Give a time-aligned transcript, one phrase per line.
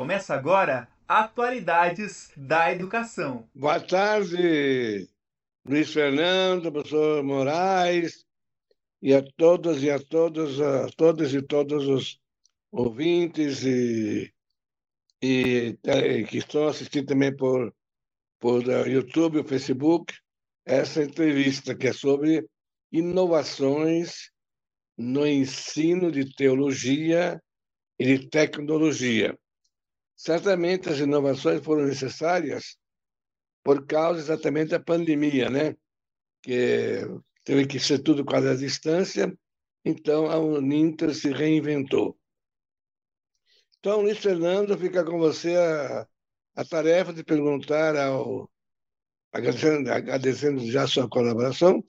[0.00, 3.46] Começa agora Atualidades da Educação.
[3.54, 5.06] Boa tarde,
[5.62, 8.24] Luiz Fernando, professor Moraes,
[9.02, 12.18] e a todas e a todos, a todas e todos os
[12.72, 14.32] ouvintes e,
[15.22, 17.70] e, e que estão assistindo também por,
[18.40, 20.14] por uh, YouTube, Facebook,
[20.64, 22.48] essa entrevista que é sobre
[22.90, 24.30] inovações
[24.96, 27.38] no ensino de teologia
[27.98, 29.38] e de tecnologia.
[30.22, 32.76] Certamente as inovações foram necessárias
[33.64, 35.74] por causa exatamente da pandemia, né?
[36.42, 37.06] Que
[37.42, 39.34] teve que ser tudo quase à distância,
[39.82, 42.18] então a Uninter se reinventou.
[43.78, 46.06] Então, Luiz Fernando, fica com você a,
[46.54, 48.50] a tarefa de perguntar ao,
[49.32, 51.82] agradecendo, agradecendo já a sua colaboração,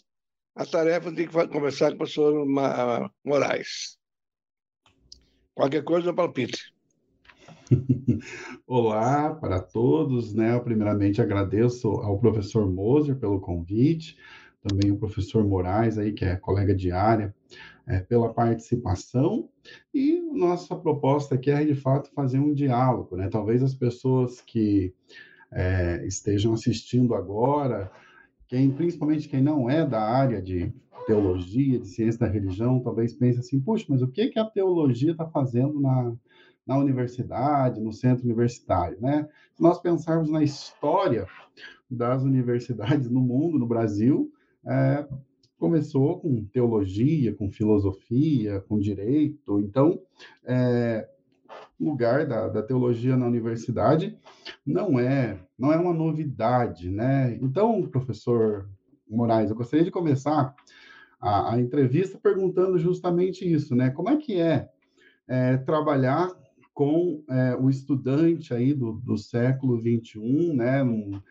[0.55, 2.45] a tarefa de conversar com o professor
[3.25, 4.00] Moraes.
[5.53, 6.70] Qualquer coisa, palpite.
[8.67, 10.53] Olá para todos, né?
[10.53, 14.17] Eu primeiramente agradeço ao professor Moser pelo convite,
[14.61, 17.33] também o professor Moraes aí, que é colega de área,
[17.88, 19.49] é, pela participação.
[19.94, 23.30] E nossa proposta aqui é, de fato, fazer um diálogo, né?
[23.30, 24.94] Talvez as pessoas que
[25.52, 27.92] é, estejam assistindo agora,
[28.47, 30.73] quem, principalmente quem não é da área de
[31.08, 35.11] teologia, de ciência da religião, talvez pense assim, puxa, mas o que, que a teologia
[35.11, 36.14] está fazendo na,
[36.66, 39.28] na universidade, no centro universitário, né?
[39.54, 41.28] Se nós pensarmos na história
[41.90, 44.31] das universidades no mundo, no Brasil,
[44.66, 45.06] é,
[45.58, 49.59] começou com teologia, com filosofia, com direito.
[49.59, 50.02] Então,
[50.45, 51.08] é,
[51.80, 54.17] lugar da, da, teologia na universidade
[54.66, 57.38] não é não é uma novidade, né?
[57.42, 58.70] Então, professor
[59.09, 60.56] Moraes, eu gostaria de começar
[61.20, 63.89] a, a entrevista perguntando justamente isso, né?
[63.89, 64.70] Como é que é,
[65.28, 66.32] é trabalhar
[66.81, 70.81] com é, o estudante aí do, do século 21, né?
[70.81, 71.21] Num,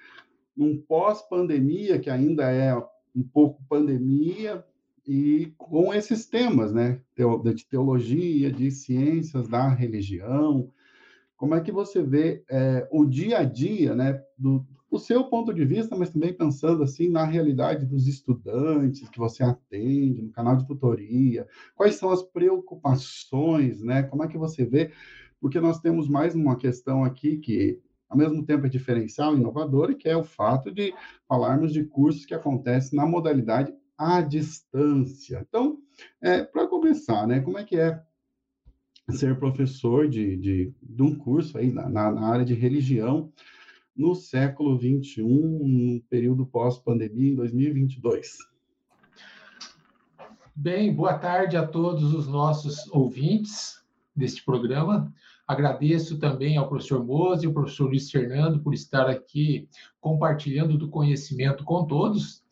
[0.56, 2.72] num pós-pandemia que ainda é
[3.12, 4.64] um pouco pandemia
[5.04, 7.00] e com esses temas, né?
[7.16, 10.70] De teologia, de ciências da religião.
[11.36, 14.22] Como é que você vê é, o dia a dia, né?
[14.38, 19.18] Do, do seu ponto de vista, mas também pensando assim na realidade dos estudantes que
[19.18, 24.04] você atende no canal de tutoria, quais são as preocupações, né?
[24.04, 24.92] Como é que você vê?
[25.40, 27.80] Porque nós temos mais uma questão aqui que
[28.10, 30.92] ao mesmo tempo é diferencial e inovador, e que é o fato de
[31.28, 35.46] falarmos de cursos que acontecem na modalidade à distância.
[35.48, 35.78] Então,
[36.20, 38.02] é, para começar, né, como é que é
[39.10, 43.32] ser professor de, de, de um curso aí na, na área de religião
[43.96, 48.38] no século 21, no período pós-pandemia, em 2022?
[50.54, 53.79] Bem, boa tarde a todos os nossos ouvintes
[54.14, 55.12] deste programa.
[55.46, 59.68] Agradeço também ao professor Mose e ao professor Luiz Fernando por estar aqui
[60.00, 62.44] compartilhando do conhecimento com todos.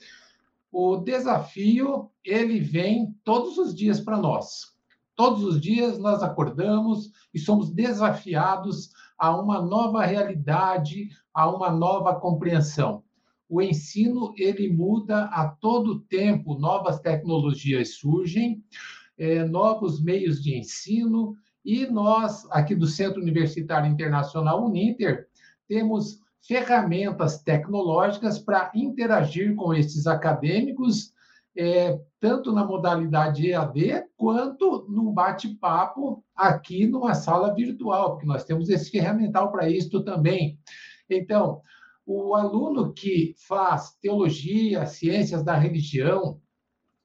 [0.70, 4.76] O desafio, ele vem todos os dias para nós.
[5.14, 12.14] Todos os dias nós acordamos e somos desafiados a uma nova realidade, a uma nova
[12.20, 13.02] compreensão.
[13.48, 18.62] O ensino, ele muda a todo tempo, novas tecnologias surgem,
[19.16, 21.34] é, novos meios de ensino,
[21.68, 25.28] e nós, aqui do Centro Universitário Internacional Uninter,
[25.68, 31.12] temos ferramentas tecnológicas para interagir com esses acadêmicos,
[31.54, 38.70] é, tanto na modalidade EAD, quanto num bate-papo aqui numa sala virtual, porque nós temos
[38.70, 40.58] esse ferramental para isso também.
[41.10, 41.60] Então,
[42.06, 46.40] o aluno que faz teologia, ciências da religião,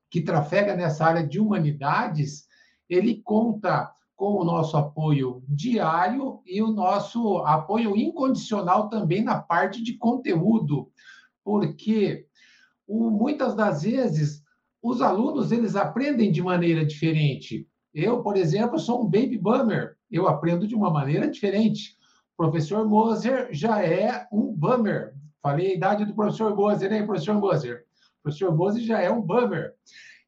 [0.09, 2.47] que trafega nessa área de humanidades,
[2.89, 3.91] ele conta
[4.23, 10.89] com o nosso apoio diário e o nosso apoio incondicional também na parte de conteúdo,
[11.43, 12.25] porque
[12.87, 14.41] o, muitas das vezes
[14.81, 17.67] os alunos eles aprendem de maneira diferente.
[17.93, 21.97] Eu, por exemplo, sou um baby bummer, eu aprendo de uma maneira diferente.
[22.37, 25.13] O professor Moser já é um bummer.
[25.41, 27.83] Falei a idade do professor Moser, hein, professor Moser?
[28.19, 29.73] O professor Moser já é um bummer.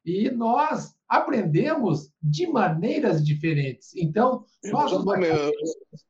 [0.04, 3.94] E nós aprendemos de maneiras diferentes.
[3.96, 4.92] Então, nós...
[4.92, 5.52] Eu, sou, eu,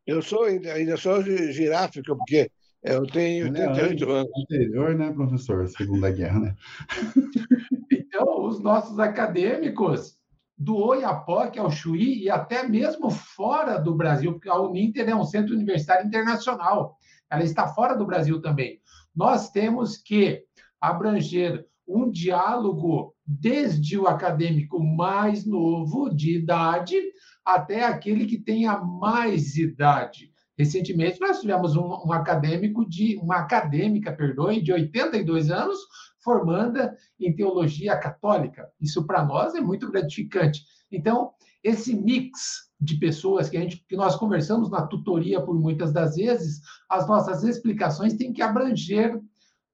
[0.06, 2.50] eu sou ainda, ainda sou giráfico, porque
[2.82, 4.30] eu tenho 38 é, anos.
[4.44, 5.68] Anterior, né, professor?
[5.68, 6.56] Segunda Guerra, né?
[7.90, 10.16] então, os nossos acadêmicos
[10.56, 15.24] do Oiapoque ao Chuí e até mesmo fora do Brasil, porque a Uninter é um
[15.24, 16.96] centro universitário internacional,
[17.28, 18.80] ela está fora do Brasil também.
[19.14, 20.44] Nós temos que
[20.80, 26.96] abranger um diálogo desde o acadêmico mais novo, de idade,
[27.44, 30.32] até aquele que tenha mais idade.
[30.56, 35.78] Recentemente, nós tivemos um, um, acadêmico de uma acadêmica, perdoe, de 82 anos,
[36.24, 38.70] formanda em teologia católica.
[38.80, 40.64] Isso para nós é muito gratificante.
[40.90, 41.32] Então,
[41.62, 46.16] esse mix de pessoas que a gente que nós conversamos na tutoria por muitas das
[46.16, 49.20] vezes, as nossas explicações têm que abranger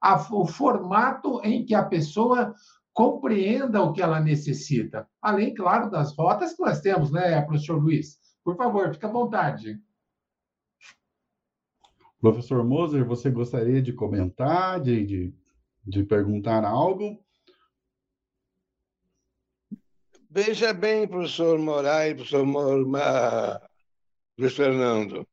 [0.01, 2.55] a, o formato em que a pessoa
[2.93, 5.09] compreenda o que ela necessita.
[5.21, 8.19] Além, claro, das rotas que nós temos, né, professor Luiz?
[8.45, 9.81] Por favor, fique à vontade.
[12.21, 15.35] Professor Moser, você gostaria de comentar, de, de,
[15.85, 17.19] de perguntar algo?
[20.31, 22.47] Veja bem, professor Moraes, professor
[24.39, 25.27] Luiz Fernando.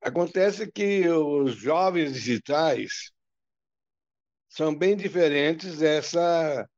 [0.00, 3.12] Acontece que os jovens digitais
[4.52, 6.68] são bem diferentes dessa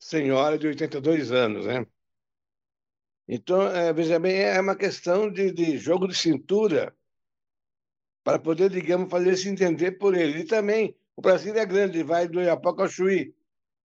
[0.00, 1.86] senhora de 82 anos, né?
[3.28, 6.92] Então, é, veja bem, é uma questão de, de jogo de cintura
[8.24, 10.40] para poder, digamos, fazer se entender por ele.
[10.40, 13.32] E também, o Brasil é grande, vai do Iapoca ao Chuí.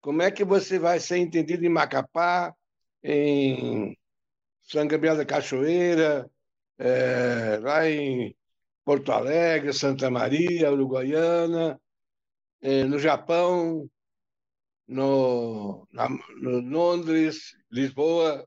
[0.00, 2.54] Como é que você vai ser entendido em Macapá,
[3.02, 3.94] em
[4.62, 6.30] São Gabriel da Cachoeira,
[6.78, 8.34] é, lá em
[8.84, 11.78] Porto Alegre, Santa Maria, Uruguaiana,
[12.60, 13.88] é, no Japão,
[14.86, 16.08] no, na,
[16.40, 18.46] no Londres, Lisboa.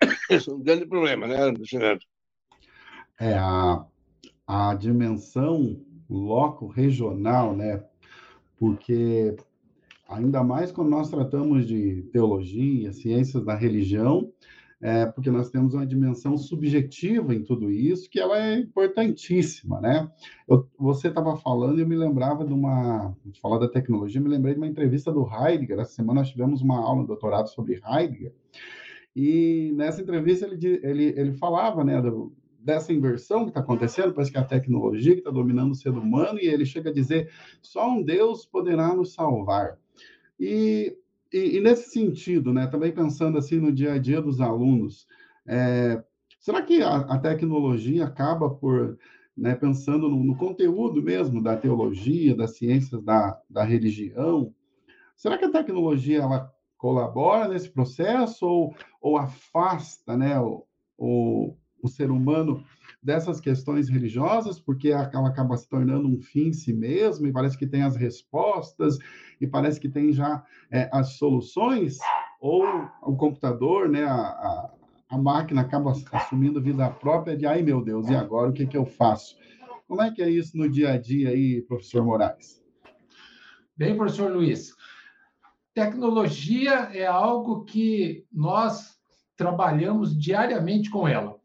[0.30, 2.00] Isso é um grande problema, né, Luciano?
[3.20, 3.84] É, a,
[4.46, 7.84] a dimensão loco regional, né?
[8.56, 9.36] Porque
[10.08, 14.32] ainda mais quando nós tratamos de teologia, ciências da religião,
[14.82, 20.10] é, porque nós temos uma dimensão subjetiva em tudo isso, que ela é importantíssima, né?
[20.48, 24.54] Eu, você estava falando e eu me lembrava de uma, falar da tecnologia, me lembrei
[24.54, 28.34] de uma entrevista do Heidegger, essa semana nós tivemos uma aula, um doutorado sobre Heidegger,
[29.14, 34.32] e nessa entrevista ele, ele, ele falava, né, do, dessa inversão que está acontecendo, parece
[34.32, 37.30] que é a tecnologia que está dominando o ser humano, e ele chega a dizer:
[37.60, 39.78] só um Deus poderá nos salvar.
[40.40, 40.96] E,
[41.32, 45.06] e, e nesse sentido, né, também pensando assim no dia a dia dos alunos,
[45.46, 46.02] é,
[46.38, 48.98] será que a, a, tecnologia acaba por,
[49.36, 54.54] né, pensando no, no, conteúdo mesmo da teologia, das ciências da, da religião,
[55.16, 60.66] será que a tecnologia ela colabora nesse processo ou, ou afasta né, o,
[60.98, 62.62] o, o ser humano
[63.02, 67.58] dessas questões religiosas, porque ela acaba se tornando um fim em si mesmo, e parece
[67.58, 68.96] que tem as respostas,
[69.40, 71.98] e parece que tem já é, as soluções,
[72.40, 72.64] ou
[73.02, 74.70] o computador, né, a, a,
[75.10, 78.76] a, máquina acaba assumindo vida própria de, ai meu Deus, e agora o que, que
[78.76, 79.36] eu faço?
[79.88, 82.62] Como é que é isso no dia a dia aí, professor Moraes?
[83.76, 84.72] Bem, professor Luiz,
[85.74, 88.96] tecnologia é algo que nós
[89.36, 91.41] trabalhamos diariamente com ela.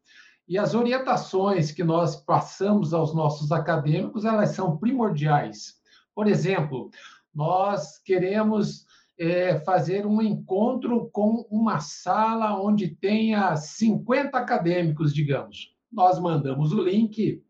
[0.48, 5.76] E as orientações que nós passamos aos nossos acadêmicos, elas são primordiais.
[6.16, 6.90] Por exemplo,
[7.36, 8.86] nós queremos
[9.20, 15.76] é, fazer um encontro com uma sala onde tenha 50 acadêmicos, digamos.
[15.92, 17.44] Nós mandamos o link,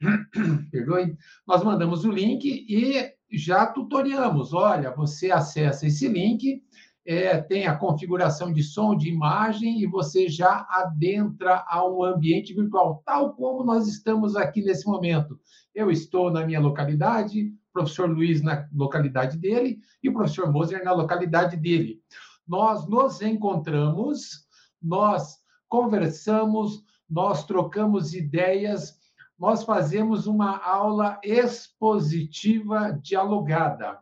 [0.72, 1.16] perdoe,
[1.46, 4.52] nós mandamos o link e já tutoriamos.
[4.52, 6.62] Olha, você acessa esse link
[7.06, 12.54] é, tem a configuração de som, de imagem, e você já adentra a um ambiente
[12.54, 15.38] virtual, tal como nós estamos aqui nesse momento.
[15.74, 20.82] Eu estou na minha localidade, o professor Luiz na localidade dele e o professor Moser
[20.84, 22.00] na localidade dele.
[22.46, 24.46] Nós nos encontramos,
[24.80, 25.38] nós
[25.68, 28.98] conversamos, nós trocamos ideias,
[29.38, 33.98] nós fazemos uma aula expositiva dialogada.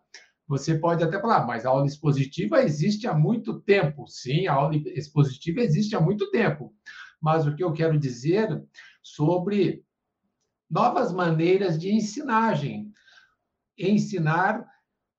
[0.53, 4.07] Você pode até falar, mas a aula expositiva existe há muito tempo.
[4.07, 6.75] Sim, a aula expositiva existe há muito tempo.
[7.19, 8.63] Mas o que eu quero dizer
[9.03, 9.83] sobre
[10.71, 12.93] novas maneiras de ensinagem.
[13.79, 14.63] Ensinar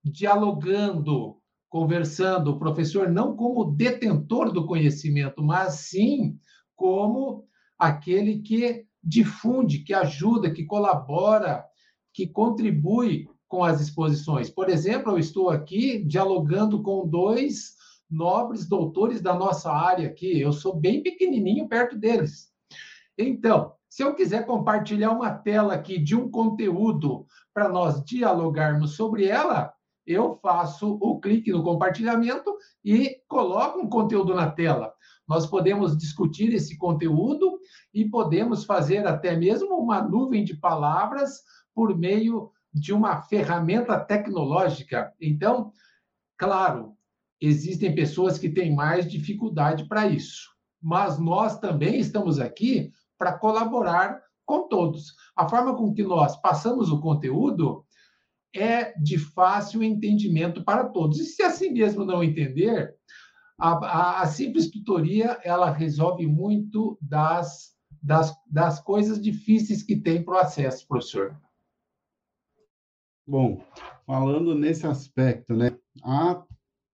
[0.03, 6.37] dialogando, conversando, o professor não como detentor do conhecimento, mas sim
[6.75, 7.47] como
[7.79, 11.65] aquele que difunde, que ajuda, que colabora,
[12.13, 14.49] que contribui com as exposições.
[14.49, 17.75] Por exemplo, eu estou aqui dialogando com dois
[18.09, 20.41] nobres doutores da nossa área aqui.
[20.41, 22.51] Eu sou bem pequenininho perto deles.
[23.15, 29.25] Então, se eu quiser compartilhar uma tela aqui de um conteúdo para nós dialogarmos sobre
[29.25, 29.71] ela,
[30.03, 34.91] eu faço o clique no compartilhamento e coloco um conteúdo na tela.
[35.27, 37.59] Nós podemos discutir esse conteúdo
[37.93, 41.43] e podemos fazer até mesmo uma nuvem de palavras
[41.75, 45.13] por meio de uma ferramenta tecnológica.
[45.21, 45.71] Então,
[46.37, 46.97] claro,
[47.39, 50.49] existem pessoas que têm mais dificuldade para isso,
[50.81, 55.15] mas nós também estamos aqui para colaborar com todos.
[55.35, 57.85] A forma com que nós passamos o conteúdo
[58.55, 61.19] é de fácil entendimento para todos.
[61.19, 62.93] E se assim mesmo não entender,
[63.59, 70.23] a, a, a simples tutoria ela resolve muito das, das, das coisas difíceis que tem
[70.23, 71.39] para o acesso, professor.
[73.25, 73.63] Bom,
[74.05, 76.43] falando nesse aspecto, né, há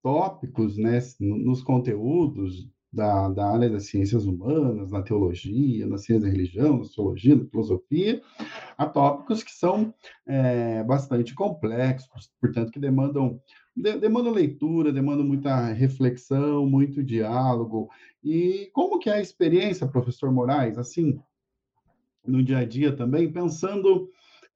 [0.03, 6.31] tópicos né, nos conteúdos da, da área das ciências humanas, na teologia, na ciência da
[6.31, 8.21] religião, na sociologia, na filosofia,
[8.77, 9.91] há tópicos que são
[10.27, 13.41] é, bastante complexos, portanto, que demandam,
[13.75, 17.89] de, demandam leitura, demandam muita reflexão, muito diálogo.
[18.23, 21.19] E como que é a experiência, professor Moraes, assim,
[22.25, 24.09] no dia a dia também, pensando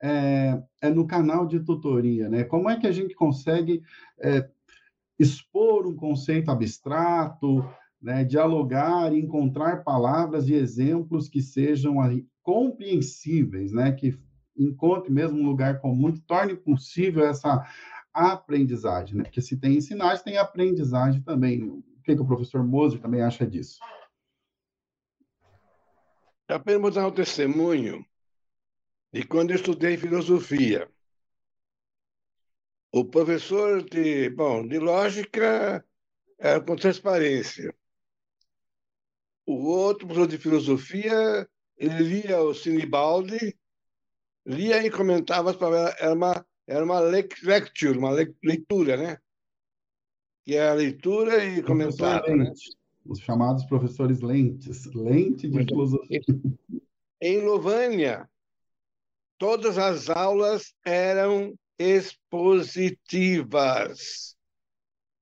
[0.03, 2.43] é, é no canal de tutoria, né?
[2.43, 3.81] Como é que a gente consegue
[4.19, 4.49] é,
[5.17, 7.65] expor um conceito abstrato,
[8.01, 11.95] né, dialogar, encontrar palavras e exemplos que sejam
[12.41, 14.19] compreensíveis, né, que
[14.57, 17.65] encontre mesmo um lugar comum, que torne possível essa
[18.13, 19.23] aprendizagem, né?
[19.23, 21.63] Porque se tem ensinagem, tem aprendizagem também.
[21.63, 23.79] O que, que o professor Moser também acha disso?
[26.47, 28.05] Apenas dar um testemunho
[29.13, 30.89] de quando eu estudei filosofia.
[32.91, 35.85] O professor de, bom, de lógica
[36.39, 37.73] era com transparência.
[39.45, 43.55] O outro professor de filosofia, ele lia o Sinibaldi,
[44.45, 45.55] lia e comentava,
[45.99, 48.11] era uma, era uma lecture, uma
[48.43, 49.17] leitura, né?
[50.43, 52.35] Que é a leitura e comentário.
[52.35, 52.51] Né?
[53.05, 56.21] Os chamados professores lentes, lente de filosofia.
[57.21, 58.29] Em Lovânia,
[59.37, 64.35] todas as aulas eram expositivas.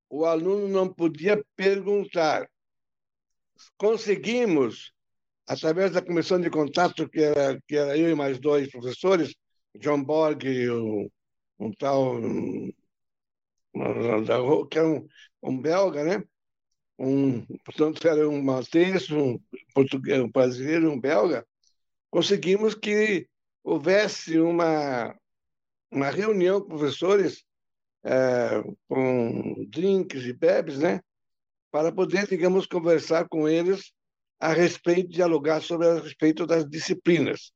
[0.10, 2.48] O aluno não podia perguntar
[3.77, 4.94] conseguimos,
[5.48, 9.36] através da comissão de contato, que era, que era eu e mais dois professores,
[9.80, 11.10] John Borg e um,
[11.60, 12.15] um tal,
[14.70, 15.08] que era um,
[15.44, 16.24] um belga, né?
[16.98, 19.39] Um, portanto, era um maltês, um
[19.74, 21.46] português, um brasileiro, um belga,
[22.12, 23.27] conseguimos que
[23.63, 25.15] houvesse uma,
[25.91, 27.44] uma reunião com professores
[28.03, 31.01] é, com drinks e bebes, né?
[31.72, 33.94] para poder, digamos, conversar com eles
[34.39, 37.51] a respeito, dialogar sobre a respeito das disciplinas.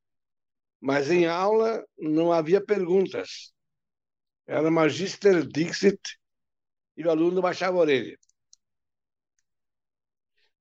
[0.80, 3.54] Mas em aula não havia perguntas.
[4.48, 6.00] Era Magister Dixit
[6.96, 8.18] e o aluno baixava a orelha.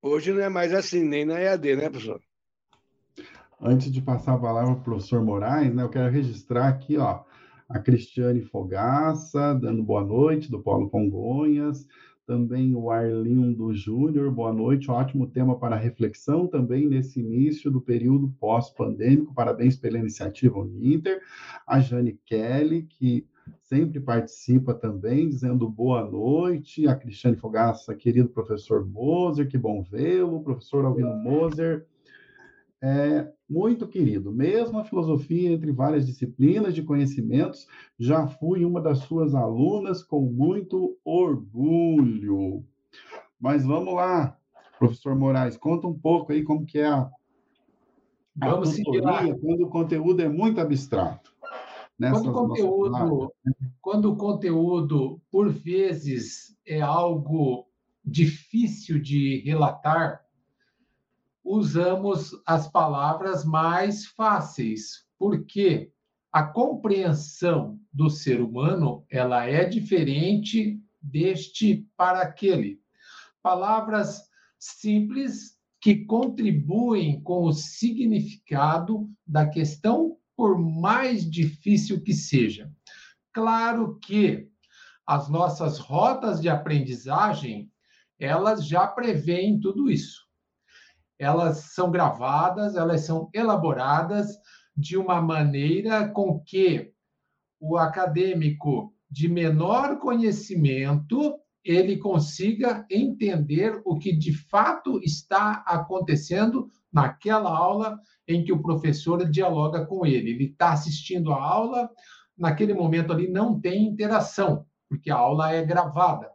[0.02, 2.20] Hoje não é mais assim, nem na EAD, né, professor?
[3.60, 7.20] Antes de passar a palavra para o professor Moraes, né, eu quero registrar aqui ó,
[7.68, 11.86] a Cristiane Fogaça, dando boa noite, do Polo Congonhas,
[12.26, 18.34] também o Arlindo Júnior, boa noite, ótimo tema para reflexão também nesse início do período
[18.40, 21.20] pós-pandêmico, parabéns pela iniciativa Uninter,
[21.66, 23.26] a Jane Kelly, que
[23.62, 30.42] sempre participa também, dizendo boa noite, a Cristiane Fogaça, querido professor Moser, que bom vê-lo,
[30.42, 31.86] professor Alvino Moser,
[32.84, 34.30] é, muito querido.
[34.30, 37.66] Mesmo a filosofia entre várias disciplinas de conhecimentos,
[37.98, 42.62] já fui uma das suas alunas com muito orgulho.
[43.40, 44.36] Mas vamos lá,
[44.78, 47.10] professor Moraes, conta um pouco aí como que é a,
[48.38, 51.32] a vamos tutoria, quando o conteúdo é muito abstrato.
[51.98, 53.32] Quando o, conteúdo,
[53.80, 57.66] quando o conteúdo, por vezes, é algo
[58.04, 60.23] difícil de relatar,
[61.44, 65.92] usamos as palavras mais fáceis, porque
[66.32, 72.80] a compreensão do ser humano ela é diferente deste para aquele.
[73.42, 74.22] Palavras
[74.58, 82.72] simples que contribuem com o significado da questão, por mais difícil que seja.
[83.32, 84.48] Claro que
[85.06, 87.70] as nossas rotas de aprendizagem,
[88.18, 90.24] elas já preveem tudo isso
[91.18, 94.36] elas são gravadas, elas são elaboradas
[94.76, 96.92] de uma maneira com que
[97.60, 107.50] o acadêmico de menor conhecimento ele consiga entender o que de fato está acontecendo naquela
[107.50, 110.30] aula em que o professor dialoga com ele.
[110.30, 111.90] Ele está assistindo a aula,
[112.36, 116.30] naquele momento ali não tem interação, porque a aula é gravada.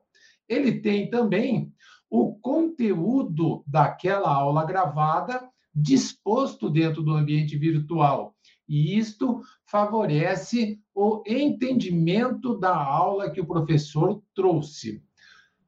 [0.48, 1.72] Ele tem também
[2.10, 8.36] o conteúdo daquela aula gravada disposto dentro do ambiente virtual.
[8.68, 15.04] E isto favorece o entendimento da aula que o professor trouxe.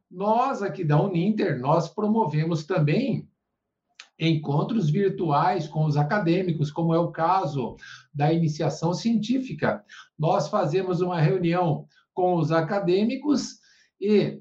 [0.10, 3.28] Nós aqui da Uninter, nós promovemos também
[4.20, 7.76] encontros virtuais com os acadêmicos, como é o caso
[8.14, 9.84] da iniciação científica.
[10.18, 13.60] Nós fazemos uma reunião com os acadêmicos
[14.00, 14.40] e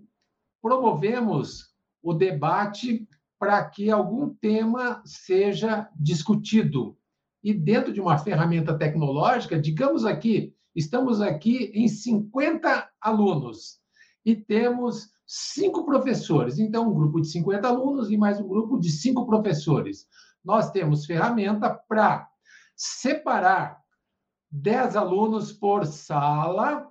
[0.60, 1.69] promovemos
[2.02, 3.06] o debate
[3.38, 6.96] para que algum tema seja discutido.
[7.42, 13.80] E dentro de uma ferramenta tecnológica, digamos aqui, estamos aqui em 50 alunos
[14.24, 16.58] e temos cinco professores.
[16.58, 20.06] Então, um grupo de 50 alunos e mais um grupo de cinco professores.
[20.44, 22.28] Nós temos ferramenta para
[22.76, 23.80] separar
[24.50, 26.89] 10 alunos por sala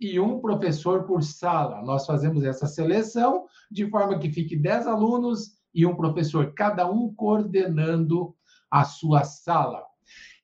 [0.00, 1.82] e um professor por sala.
[1.82, 7.12] Nós fazemos essa seleção de forma que fique 10 alunos e um professor, cada um
[7.14, 8.34] coordenando
[8.70, 9.84] a sua sala.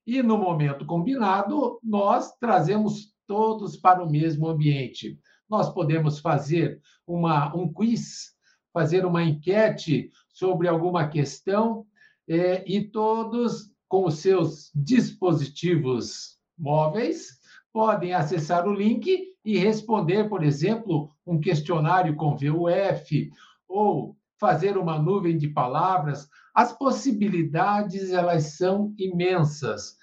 [0.06, 5.18] E no momento combinado, nós trazemos todos para o mesmo ambiente.
[5.48, 8.32] Nós podemos fazer uma, um quiz,
[8.72, 11.86] fazer uma enquete sobre alguma questão
[12.28, 17.41] é, e todos, com os seus dispositivos móveis,
[17.72, 23.30] podem acessar o link e responder, por exemplo, um questionário com VUF
[23.66, 26.28] ou fazer uma nuvem de palavras.
[26.54, 29.96] As possibilidades elas são imensas.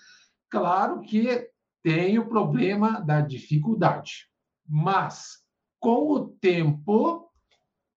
[0.50, 1.48] Claro que
[1.84, 4.28] tem o problema da dificuldade,
[4.68, 5.38] mas
[5.80, 7.30] com o tempo,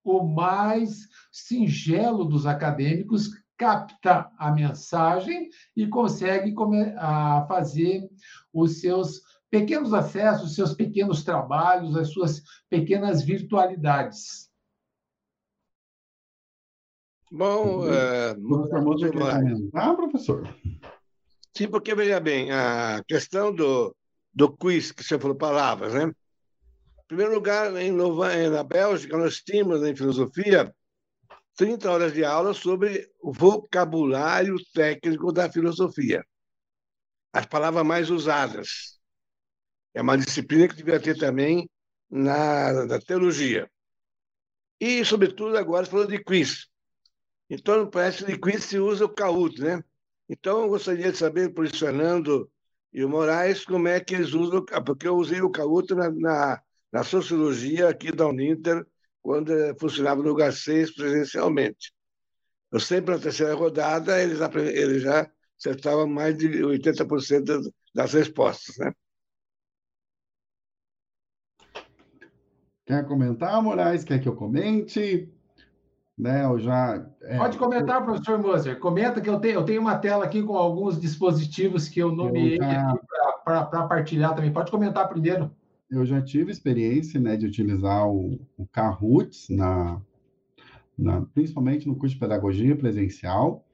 [0.04, 6.54] o mais singelo dos acadêmicos capta a mensagem e consegue
[7.48, 8.08] fazer
[8.52, 9.20] os seus
[9.52, 14.50] pequenos acessos, os seus pequenos trabalhos, as suas pequenas virtualidades.
[17.30, 18.35] Bom, é,
[19.75, 20.49] ah, professor.
[21.54, 23.94] Sim, porque veja bem, a questão do,
[24.32, 26.04] do quiz, que você falou palavras, né?
[26.04, 30.75] Em primeiro lugar, em Nova, na Bélgica, nós tínhamos em filosofia
[31.56, 36.25] 30 horas de aula sobre o vocabulário técnico da filosofia.
[37.35, 39.01] As palavras mais usadas.
[39.94, 41.68] É uma disciplina que devia ter também
[42.11, 43.70] na, na teologia.
[44.81, 46.66] E, sobretudo, agora falando de quiz.
[47.48, 49.83] Então, parece que de quiz se usa o Kahoot, né?
[50.28, 52.50] Então, eu gostaria de saber, por Fernando
[52.92, 56.62] e o Moraes, como é que eles usam, porque eu usei o Kahoot na, na,
[56.92, 58.87] na sociologia aqui da Uninter,
[59.22, 61.92] quando funcionava no lugar 6 presencialmente.
[62.72, 64.38] Eu sempre, na terceira rodada, eles,
[64.74, 68.92] eles já acertavam mais de 80% das respostas, né?
[72.92, 74.05] Quer comentar, Moraes?
[74.05, 75.26] Quer que eu comente?
[76.18, 77.38] Né, eu já, é...
[77.38, 78.78] Pode comentar, professor Moser.
[78.78, 82.59] Comenta que eu tenho, eu tenho uma tela aqui com alguns dispositivos que eu nomeei
[82.59, 82.94] já...
[83.42, 84.52] para partilhar também.
[84.52, 85.50] Pode comentar primeiro.
[85.90, 89.98] Eu já tive experiência né, de utilizar o, o Kahoot, na,
[90.98, 93.64] na, principalmente no curso de pedagogia presencial,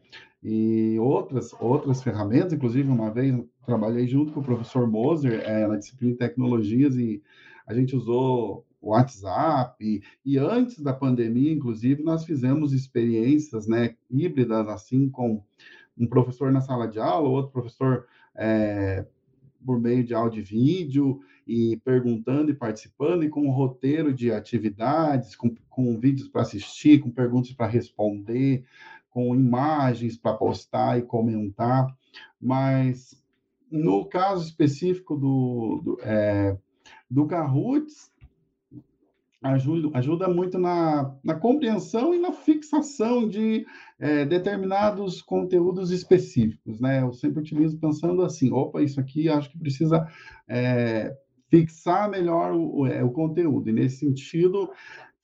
[0.40, 2.52] e outras, outras ferramentas.
[2.52, 3.34] Inclusive, uma vez
[3.66, 7.20] trabalhei junto com o professor Moser é, na disciplina de tecnologias e
[7.66, 14.68] a gente usou WhatsApp, e, e, antes da pandemia, inclusive, nós fizemos experiências né, híbridas,
[14.68, 15.42] assim, com
[15.98, 19.04] um professor na sala de aula, outro professor é,
[19.64, 24.30] por meio de áudio e vídeo, e perguntando e participando, e com um roteiro de
[24.30, 28.64] atividades, com, com vídeos para assistir, com perguntas para responder,
[29.10, 31.86] com imagens para postar e comentar,
[32.40, 33.20] mas
[33.70, 36.56] no caso específico do, do, é,
[37.10, 38.12] do Kahoots,
[39.42, 43.64] ajuda, ajuda muito na, na compreensão e na fixação de
[43.98, 47.02] é, determinados conteúdos específicos, né?
[47.02, 50.06] Eu sempre utilizo pensando assim, opa, isso aqui acho que precisa
[50.48, 51.16] é,
[51.50, 54.70] fixar melhor o, o, é, o conteúdo, e nesse sentido,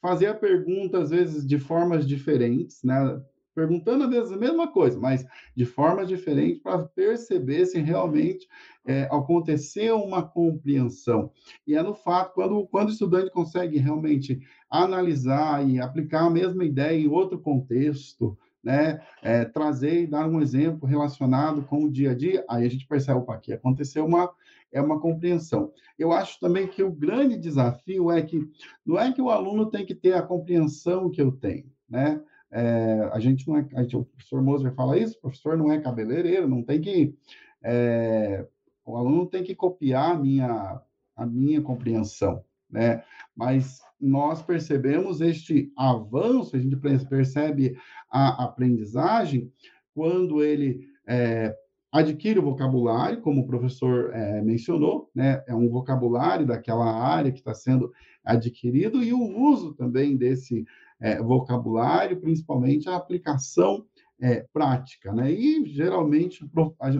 [0.00, 3.20] fazer a pergunta, às vezes, de formas diferentes, né?
[3.54, 8.48] Perguntando às vezes a mesma coisa, mas de forma diferente para perceber se realmente
[8.84, 11.30] é, aconteceu uma compreensão.
[11.66, 16.64] E é no fato, quando, quando o estudante consegue realmente analisar e aplicar a mesma
[16.64, 22.12] ideia em outro contexto, né, é, trazer e dar um exemplo relacionado com o dia
[22.12, 24.30] a dia, aí a gente percebe, opa, aqui aconteceu uma,
[24.72, 25.70] é uma compreensão.
[25.98, 28.40] Eu acho também que o grande desafio é que
[28.84, 32.20] não é que o aluno tem que ter a compreensão que eu tenho, né?
[32.56, 35.72] É, a gente não é, a gente, o professor Moser fala isso, o professor não
[35.72, 37.12] é cabeleireiro, não tem que,
[37.60, 38.46] é,
[38.86, 40.80] o aluno tem que copiar a minha,
[41.16, 43.02] a minha compreensão, né?
[43.34, 47.76] Mas nós percebemos este avanço, a gente percebe
[48.08, 49.50] a aprendizagem
[49.92, 51.56] quando ele é,
[51.90, 55.42] adquire o vocabulário, como o professor é, mencionou, né?
[55.48, 57.92] É um vocabulário daquela área que está sendo
[58.24, 60.64] adquirido e o uso também desse
[61.00, 63.84] é, vocabulário, principalmente a aplicação
[64.20, 65.30] é, prática, né?
[65.32, 66.48] E geralmente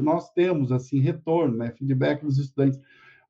[0.01, 1.71] nós temos assim retorno, né?
[1.71, 2.81] Feedback dos estudantes.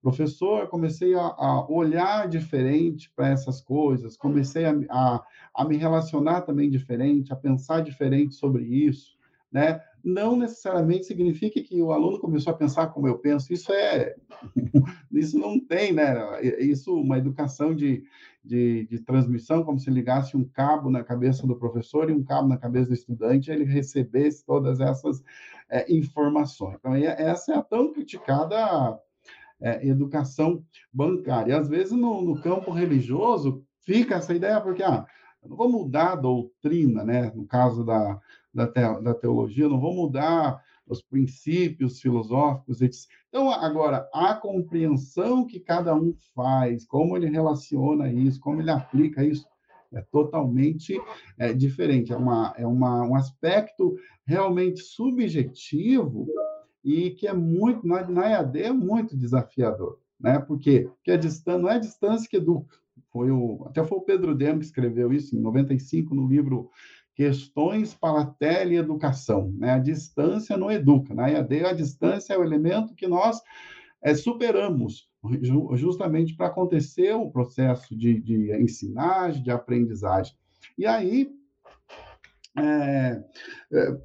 [0.03, 5.24] Professor, comecei a, a olhar diferente para essas coisas, comecei a, a,
[5.55, 9.16] a me relacionar também diferente, a pensar diferente sobre isso,
[9.50, 9.81] né?
[10.05, 13.53] Não necessariamente significa que o aluno começou a pensar como eu penso.
[13.53, 14.14] Isso é,
[15.11, 16.14] isso não tem, né?
[16.61, 18.05] Isso, uma educação de,
[18.45, 22.49] de, de, transmissão, como se ligasse um cabo na cabeça do professor e um cabo
[22.49, 25.25] na cabeça do estudante, ele recebesse todas essas
[25.71, 26.77] é, informações.
[26.79, 29.01] Então, essa é a tão criticada
[29.61, 30.62] é, educação
[30.93, 31.59] bancária.
[31.59, 35.07] Às vezes, no, no, campo religioso, fica essa ideia, porque ah,
[35.43, 37.33] eu não vou mudar a doutrina, né?
[37.35, 38.21] no caso da,
[38.55, 43.11] da, te, da teologia, não vou mudar os princípios filosóficos, etc.
[43.29, 49.25] Então, agora, a compreensão que cada um faz, como ele relaciona isso, como ele aplica
[49.25, 49.47] isso,
[49.93, 51.01] é totalmente
[51.38, 52.12] é, diferente.
[52.12, 56.27] É, uma, é uma, um aspecto realmente subjetivo
[56.85, 59.99] e que é muito, na, na EAD, é muito desafiador.
[60.21, 60.38] Né?
[60.38, 60.90] Por quê?
[60.97, 62.77] Porque a distância, não é a distância que educa.
[63.11, 66.71] Foi o, até foi o Pedro Demo que escreveu isso em 95 no livro
[67.14, 69.53] questões para a teleeducação.
[69.57, 69.70] Né?
[69.70, 71.14] A distância não educa.
[71.14, 73.40] Na EAD, a distância é o elemento que nós
[74.03, 75.09] é, superamos
[75.72, 80.37] justamente para acontecer o processo de, de ensinagem, de aprendizagem.
[80.77, 81.31] E aí,
[82.59, 83.22] é,
[83.72, 83.98] é,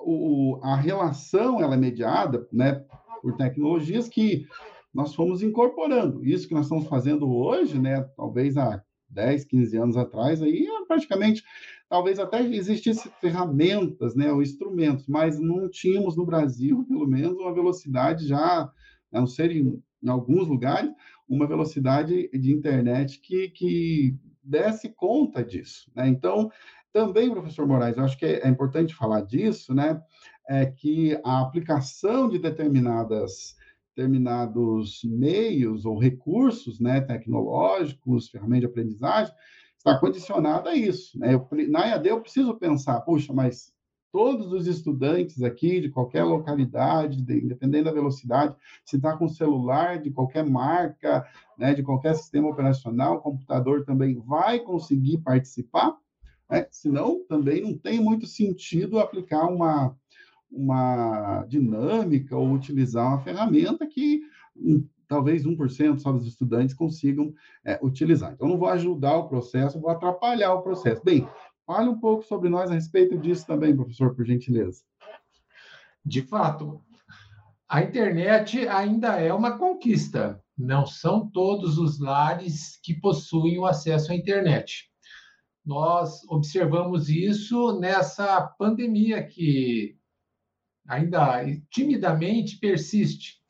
[0.00, 2.84] o, a relação ela é mediada né,
[3.20, 4.46] por tecnologias que
[4.92, 6.24] nós fomos incorporando.
[6.24, 10.86] Isso que nós estamos fazendo hoje, né, talvez há 10, 15 anos atrás, aí é
[10.86, 11.42] praticamente
[11.88, 17.54] talvez até existissem ferramentas, né, ou instrumentos, mas não tínhamos no Brasil, pelo menos, uma
[17.54, 18.72] velocidade já, a
[19.12, 20.90] não ser em, em alguns lugares,
[21.28, 25.90] uma velocidade de internet que, que desse conta disso.
[25.94, 26.08] Né?
[26.08, 26.50] Então,
[26.92, 30.00] também, professor Moraes, eu acho que é, é importante falar disso, né?
[30.48, 33.56] É que a aplicação de determinadas
[33.96, 39.32] determinados meios ou recursos né, tecnológicos, ferramentas de aprendizagem,
[39.84, 41.18] está condicionada a isso.
[41.18, 41.34] Né?
[41.34, 43.74] Eu, na EAD eu preciso pensar, puxa, mas
[44.10, 50.00] todos os estudantes aqui de qualquer localidade, de, independente da velocidade, se está com celular
[50.00, 51.26] de qualquer marca,
[51.58, 55.96] né, de qualquer sistema operacional, computador também vai conseguir participar,
[56.48, 56.66] né?
[56.70, 59.94] senão também não tem muito sentido aplicar uma,
[60.50, 64.22] uma dinâmica ou utilizar uma ferramenta que
[65.14, 67.32] talvez 1% só dos estudantes consigam
[67.64, 68.32] é, utilizar.
[68.32, 71.04] Então, não vou ajudar o processo, vou atrapalhar o processo.
[71.04, 71.28] Bem,
[71.64, 74.82] fale um pouco sobre nós a respeito disso também, professor, por gentileza.
[76.04, 76.82] De fato,
[77.68, 80.42] a internet ainda é uma conquista.
[80.58, 84.90] Não são todos os lares que possuem o acesso à internet.
[85.64, 89.96] Nós observamos isso nessa pandemia que
[90.88, 93.40] ainda timidamente persiste,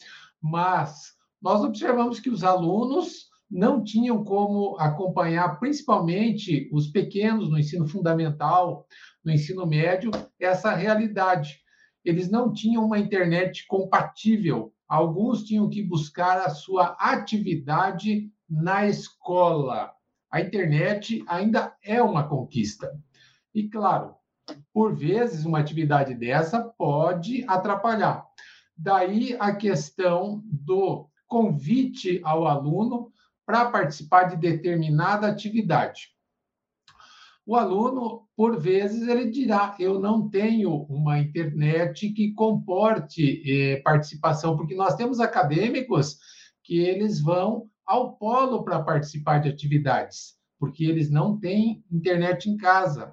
[0.40, 1.14] mas
[1.44, 8.86] nós observamos que os alunos não tinham como acompanhar, principalmente os pequenos no ensino fundamental,
[9.22, 11.60] no ensino médio, essa realidade.
[12.02, 14.72] Eles não tinham uma internet compatível.
[14.88, 19.92] Alguns tinham que buscar a sua atividade na escola.
[20.32, 22.90] A internet ainda é uma conquista.
[23.54, 24.14] E, claro,
[24.72, 28.24] por vezes, uma atividade dessa pode atrapalhar.
[28.74, 33.12] Daí a questão do convite ao aluno
[33.44, 36.10] para participar de determinada atividade.
[37.44, 44.56] O aluno, por vezes, ele dirá: Eu não tenho uma internet que comporte eh, participação,
[44.56, 46.18] porque nós temos acadêmicos
[46.62, 52.56] que eles vão ao polo para participar de atividades, porque eles não têm internet em
[52.56, 53.12] casa.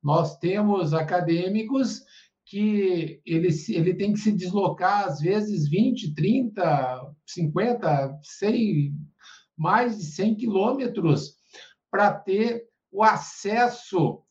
[0.00, 2.04] Nós temos acadêmicos
[2.46, 8.94] que ele, ele tem que se deslocar, às vezes, 20, 30, 50, 100,
[9.58, 11.34] mais de 100 quilômetros
[11.90, 14.22] para ter o acesso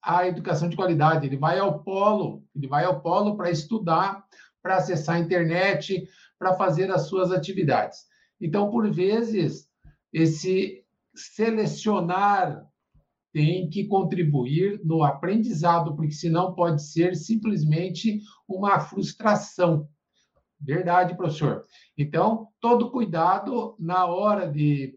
[0.00, 1.26] à educação de qualidade.
[1.26, 4.24] Ele vai ao polo, ele vai ao polo para estudar,
[4.62, 6.08] para acessar a internet,
[6.38, 8.04] para fazer as suas atividades.
[8.40, 9.68] Então, por vezes,
[10.12, 12.64] esse selecionar
[13.34, 19.88] tem que contribuir no aprendizado, porque senão pode ser simplesmente uma frustração.
[20.60, 21.64] Verdade, professor.
[21.98, 24.96] Então, todo cuidado na hora de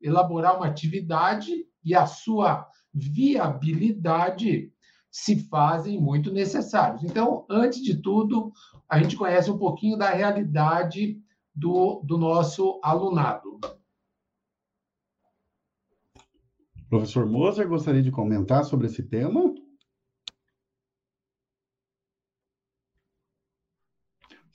[0.00, 4.72] elaborar uma atividade e a sua viabilidade
[5.10, 7.02] se fazem muito necessários.
[7.02, 8.52] Então, antes de tudo,
[8.88, 11.20] a gente conhece um pouquinho da realidade
[11.52, 13.58] do, do nosso alunado.
[16.88, 19.54] Professor Moser, gostaria de comentar sobre esse tema?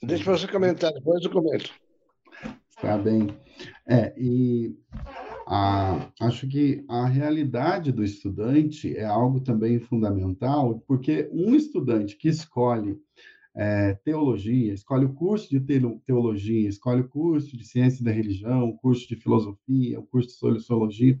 [0.02, 1.70] Deixa você comentar, depois eu comento.
[2.70, 3.28] Está bem.
[3.86, 4.74] É, e
[5.46, 12.28] a, acho que a realidade do estudante é algo também fundamental, porque um estudante que
[12.28, 12.98] escolhe
[13.54, 15.60] é, teologia, escolhe o curso de
[16.06, 20.34] teologia, escolhe o curso de ciência da religião, o curso de filosofia, o curso de
[20.34, 21.20] sociologia,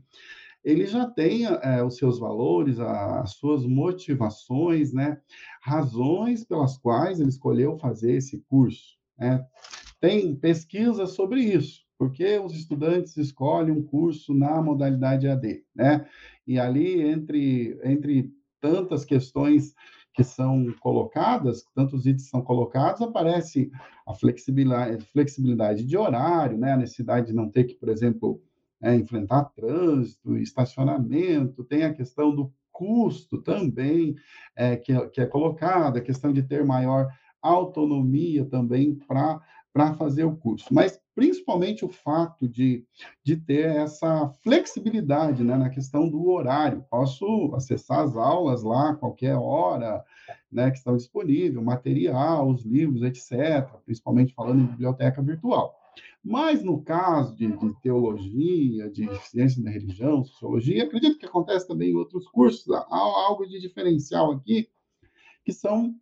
[0.64, 5.18] ele já tem é, os seus valores, as suas motivações, né?
[5.62, 8.98] razões pelas quais ele escolheu fazer esse curso.
[9.18, 9.44] Né?
[10.00, 16.06] Tem pesquisa sobre isso, porque os estudantes escolhem um curso na modalidade AD, né?
[16.46, 19.74] E ali, entre, entre tantas questões
[20.14, 23.70] que são colocadas, tantos itens são colocados, aparece
[24.06, 26.72] a flexibilidade, flexibilidade de horário, né?
[26.72, 28.42] a necessidade de não ter que, por exemplo,
[28.82, 34.16] é, enfrentar trânsito, estacionamento, tem a questão do custo também
[34.56, 37.08] é, que, é, que é colocada, a questão de ter maior
[37.42, 40.72] autonomia também para fazer o curso.
[40.72, 42.82] Mas principalmente o fato de,
[43.22, 46.82] de ter essa flexibilidade né, na questão do horário.
[46.90, 50.02] Posso acessar as aulas lá qualquer hora
[50.50, 55.79] né, que estão disponíveis, material, os livros, etc., principalmente falando em biblioteca virtual.
[56.22, 61.92] Mas no caso de, de, teologia, de ciência da religião, sociologia, acredito que acontece também
[61.92, 64.68] em outros cursos, há algo de diferencial aqui,
[65.44, 65.94] que são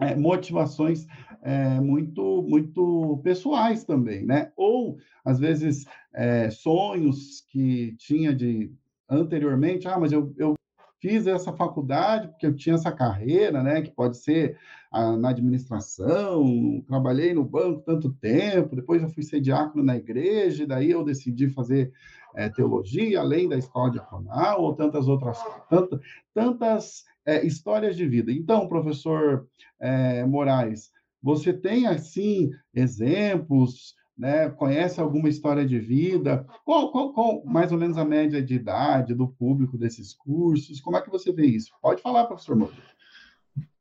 [0.00, 1.06] é, motivações
[1.42, 4.52] é, muito muito pessoais também, né?
[4.56, 8.72] Ou às vezes é, sonhos que tinha de
[9.08, 10.54] anteriormente, ah, mas eu, eu
[11.00, 13.82] fiz essa faculdade porque eu tinha essa carreira, né?
[13.82, 14.58] Que pode ser
[14.90, 20.62] ah, na administração, trabalhei no banco tanto tempo, depois eu fui ser diácono na igreja,
[20.62, 21.92] e daí eu decidi fazer
[22.34, 26.00] é, teologia, além da escola diaconal, ou tantas outras, tantas,
[26.34, 28.30] tantas é, histórias de vida.
[28.32, 29.46] Então, professor
[29.80, 30.90] é, Moraes,
[31.22, 34.50] você tem, assim, exemplos, né?
[34.50, 36.46] conhece alguma história de vida?
[36.64, 40.80] Qual, qual, qual, mais ou menos, a média de idade do público desses cursos?
[40.80, 41.72] Como é que você vê isso?
[41.82, 42.74] Pode falar, professor Moura.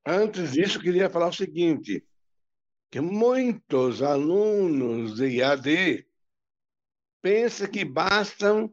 [0.06, 2.06] Antes disso, queria falar o seguinte,
[2.92, 6.06] que muitos alunos de IAD
[7.22, 8.72] pensam que bastam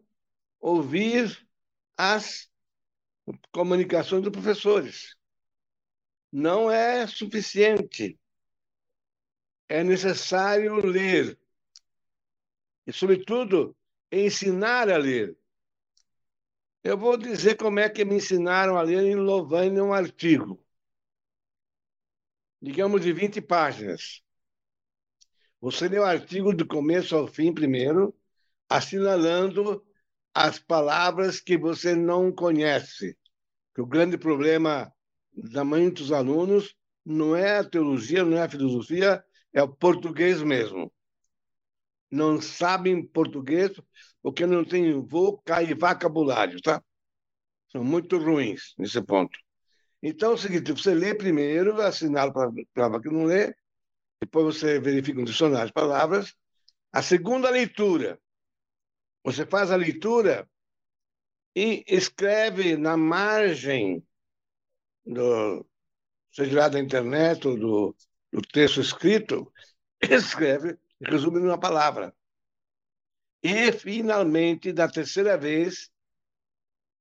[0.61, 1.48] ouvir
[1.96, 2.51] as
[3.51, 5.16] comunicações dos professores.
[6.31, 8.18] Não é suficiente.
[9.68, 11.38] É necessário ler.
[12.87, 13.77] E, sobretudo,
[14.11, 15.37] ensinar a ler.
[16.83, 20.64] Eu vou dizer como é que me ensinaram a ler em Louvain um artigo.
[22.61, 24.23] Digamos de 20 páginas.
[25.61, 28.12] Você lê o artigo do começo ao fim primeiro,
[28.68, 29.85] assinalando
[30.35, 33.16] as palavras que você não conhece.
[33.75, 34.92] Que o grande problema
[35.33, 40.42] da maioria dos alunos não é a teologia, não é a filosofia, é o português
[40.42, 40.92] mesmo.
[42.12, 43.72] Não sabem português
[44.22, 46.83] porque não têm vocabulário, tá?
[47.72, 49.38] São muito ruins nesse ponto.
[50.03, 53.55] Então é o seguinte, você lê primeiro, assinala para que não lê,
[54.20, 56.35] depois você verifica um dicionário de palavras.
[56.92, 58.20] A segunda leitura,
[59.25, 60.46] você faz a leitura
[61.57, 64.05] e escreve na margem
[65.07, 65.66] do,
[66.31, 67.96] seja lá da internet ou do,
[68.33, 69.53] do texto escrito,
[70.03, 72.14] escreve, resumindo uma palavra.
[73.42, 75.90] E, finalmente, da terceira vez,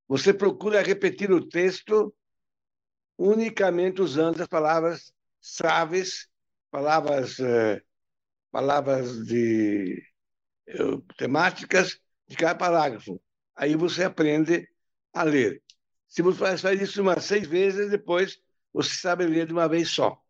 [0.08, 2.14] você procura repetir o texto
[3.16, 6.28] unicamente usando as palavras chaves,
[6.70, 7.82] palavras, eh,
[8.50, 10.02] palavras de
[10.66, 13.20] eh, temáticas de cada parágrafo.
[13.54, 14.68] Aí você aprende
[15.12, 15.62] a ler.
[16.08, 18.40] Se você faz isso umas seis vezes, depois
[18.72, 20.21] você sabe ler de uma vez só.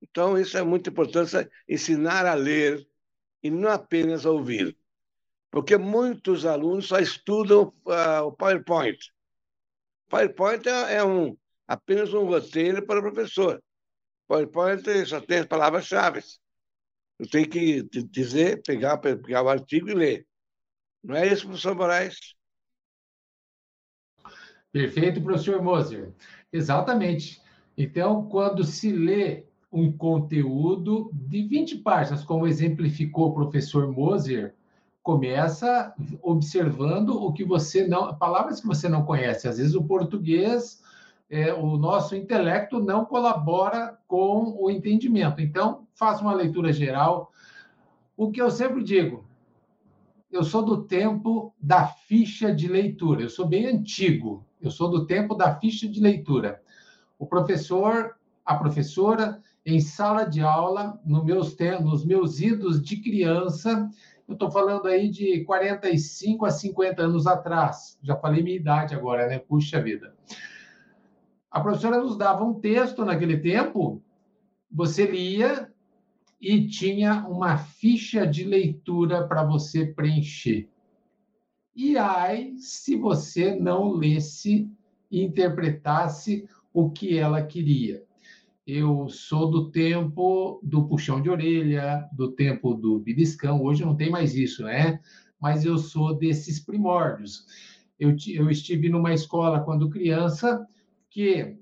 [0.00, 2.86] Então, isso é muito importante, ensinar a ler
[3.42, 4.76] e não apenas a ouvir.
[5.50, 8.98] Porque muitos alunos só estudam uh, o PowerPoint.
[10.08, 13.62] PowerPoint é, é um, apenas um roteiro para o professor.
[14.26, 16.20] PowerPoint só tem as palavras-chave.
[17.18, 20.26] Eu tenho que dizer, pegar, pegar o artigo e ler.
[21.02, 22.36] Não é isso, professor Moraes?
[24.70, 26.12] Perfeito, professor Moser.
[26.52, 27.42] Exatamente.
[27.76, 34.54] Então, quando se lê um conteúdo de 20 páginas, como exemplificou o professor Moser,
[35.02, 39.48] começa observando o que você não, palavras que você não conhece.
[39.48, 40.82] Às vezes o português,
[41.30, 45.40] é, o nosso intelecto não colabora com o entendimento.
[45.40, 47.32] Então, faça uma leitura geral.
[48.16, 49.24] O que eu sempre digo,
[50.30, 53.22] eu sou do tempo da ficha de leitura.
[53.22, 54.44] Eu sou bem antigo.
[54.60, 56.62] Eu sou do tempo da ficha de leitura.
[57.18, 63.90] O professor, a professora, em sala de aula, nos meus, nos meus idos de criança,
[64.26, 67.98] eu estou falando aí de 45 a 50 anos atrás.
[68.02, 69.38] Já falei minha idade agora, né?
[69.38, 70.14] Puxa vida.
[71.50, 74.02] A professora nos dava um texto naquele tempo,
[74.72, 75.70] você lia
[76.40, 80.70] e tinha uma ficha de leitura para você preencher.
[81.76, 84.70] E ai, se você não lesse
[85.10, 88.07] e interpretasse o que ela queria.
[88.70, 93.62] Eu sou do tempo do puxão de orelha, do tempo do beliscão.
[93.62, 95.00] Hoje não tem mais isso, né?
[95.40, 97.46] Mas eu sou desses primórdios.
[97.98, 100.68] Eu, eu estive numa escola quando criança
[101.08, 101.56] que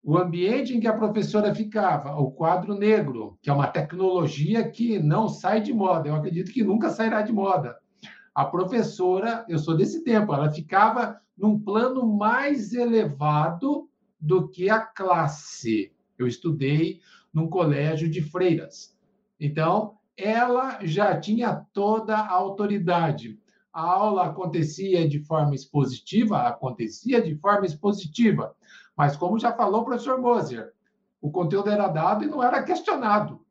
[0.00, 5.00] o ambiente em que a professora ficava, o quadro negro, que é uma tecnologia que
[5.00, 7.76] não sai de moda, eu acredito que nunca sairá de moda.
[8.32, 13.87] A professora, eu sou desse tempo, ela ficava num plano mais elevado
[14.20, 15.92] do que a classe.
[16.18, 17.00] Eu estudei
[17.32, 18.96] num colégio de freiras.
[19.38, 23.38] Então, ela já tinha toda a autoridade.
[23.72, 28.56] A aula acontecia de forma expositiva, acontecia de forma expositiva.
[28.96, 30.72] Mas, como já falou o professor Moser,
[31.20, 33.44] o conteúdo era dado e não era questionado.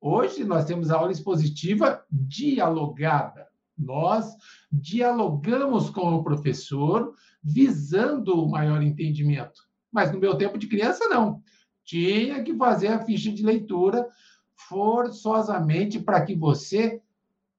[0.00, 3.48] Hoje, nós temos a aula expositiva dialogada.
[3.76, 4.36] Nós
[4.70, 9.68] dialogamos com o professor visando o maior entendimento.
[9.90, 11.42] Mas no meu tempo de criança, não.
[11.84, 14.08] Tinha que fazer a ficha de leitura
[14.54, 17.02] forçosamente para que você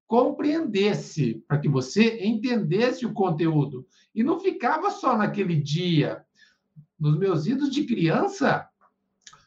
[0.08, 3.88] compreendesse, para que você entendesse o conteúdo.
[4.14, 6.26] E não ficava só naquele dia.
[7.00, 8.70] Nos meus idos de criança,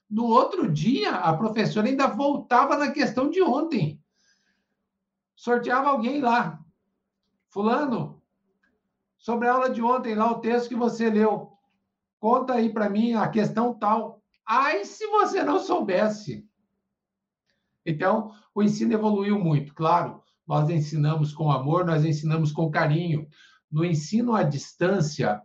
[0.08, 4.00] no outro dia, a professora ainda voltava na questão de ontem.
[5.36, 6.62] Sorteava alguém lá.
[7.48, 8.22] Fulano,
[9.24, 11.48] sobre a aula de ontem, lá o texto que você leu.
[12.20, 14.22] Conta aí para mim a questão tal.
[14.46, 16.46] Ai, se você não soubesse.
[17.86, 20.22] Então, o ensino evoluiu muito, claro.
[20.46, 23.26] Nós ensinamos com amor, nós ensinamos com carinho.
[23.72, 25.40] No ensino à distância,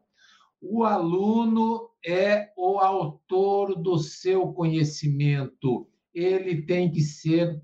[0.59, 5.89] o aluno é o autor do seu conhecimento.
[6.13, 7.61] Ele tem que ser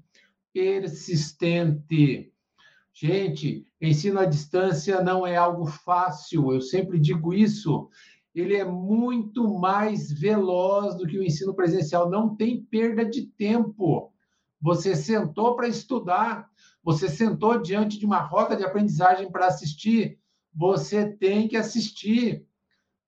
[0.53, 2.33] persistente.
[2.97, 7.89] Gente, ensino à distância não é algo fácil, eu sempre digo isso.
[8.33, 14.13] Ele é muito mais veloz do que o ensino presencial, não tem perda de tempo.
[14.61, 16.49] Você sentou para estudar,
[16.81, 20.17] você sentou diante de uma roda de aprendizagem para assistir,
[20.53, 22.47] você tem que assistir.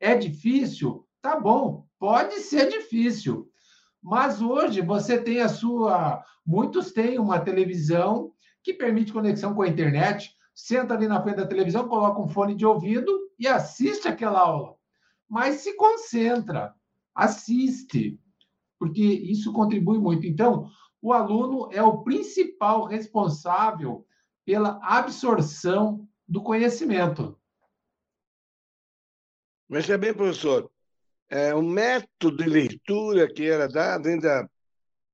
[0.02, 1.08] É difícil?
[1.22, 3.50] Tá bom, pode ser difícil.
[4.04, 6.22] Mas hoje você tem a sua.
[6.46, 8.34] Muitos têm uma televisão
[8.68, 12.54] que permite conexão com a internet, senta ali na frente da televisão, coloca um fone
[12.54, 14.76] de ouvido e assiste aquela aula.
[15.30, 16.76] Mas se concentra,
[17.16, 18.20] assiste,
[18.78, 20.28] porque isso contribui muito.
[20.28, 20.70] Então,
[21.02, 24.06] o aluno é o principal responsável
[24.44, 27.40] pela absorção do conhecimento.
[29.70, 30.70] Mas é bem, professor,
[31.30, 34.50] é, o método de leitura que era dado, ainda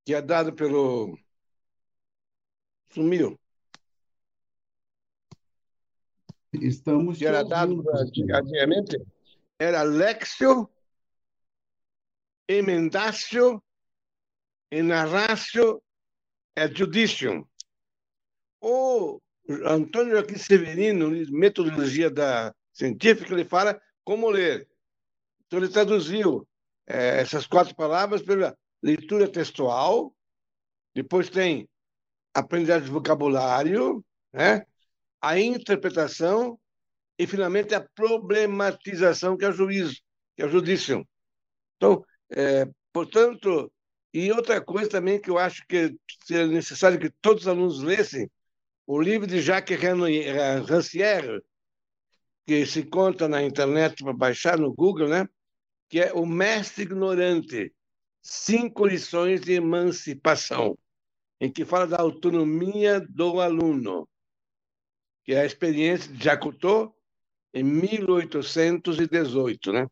[0.04, 1.16] que é dado pelo.
[2.90, 3.38] Sumiu.
[6.62, 7.18] Estamos.
[7.18, 9.00] Que era dado antigamente,
[9.58, 10.68] era Lexio,
[12.48, 13.62] Emendatio,
[14.70, 15.82] Enarratio
[16.56, 17.46] e Judicium.
[18.60, 19.20] O
[19.66, 24.68] Antônio aqui Severino, metodologia da científica, ele fala como ler.
[25.46, 26.46] Então ele traduziu
[26.86, 30.14] é, essas quatro palavras pela leitura textual,
[30.94, 31.68] depois tem
[32.34, 34.66] aprendizagem de vocabulário, né?
[35.24, 36.58] A interpretação
[37.18, 40.00] e, finalmente, a problematização, que é o juízo,
[40.36, 41.06] que é o judício.
[41.76, 43.72] Então, é, portanto,
[44.12, 48.30] e outra coisa também que eu acho que seria necessário que todos os alunos lessem,
[48.86, 49.78] o livro de Jacques
[50.68, 51.40] Rancière,
[52.46, 55.26] que se conta na internet para baixar no Google, né?
[55.88, 57.72] que é O Mestre Ignorante,
[58.22, 60.78] Cinco Lições de Emancipação,
[61.40, 64.06] em que fala da autonomia do aluno
[65.24, 66.92] que é a experiência de Jacuto
[67.52, 69.86] em 1818, né?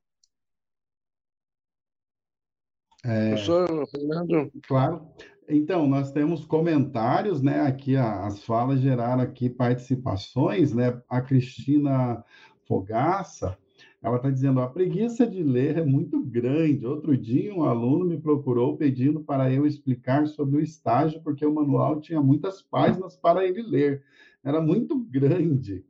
[3.05, 4.53] É, Professor Fernando?
[4.67, 5.09] Claro.
[5.49, 7.63] Então, nós temos comentários, né?
[7.63, 11.03] Aqui as falas geraram aqui participações, né?
[11.09, 12.25] A Cristina
[12.67, 13.59] Fogaça,
[14.03, 16.87] ela está dizendo: a preguiça de ler é muito grande.
[16.87, 21.55] Outro dia, um aluno me procurou pedindo para eu explicar sobre o estágio, porque o
[21.55, 24.05] manual tinha muitas páginas para ele ler
[24.45, 25.85] era muito grande.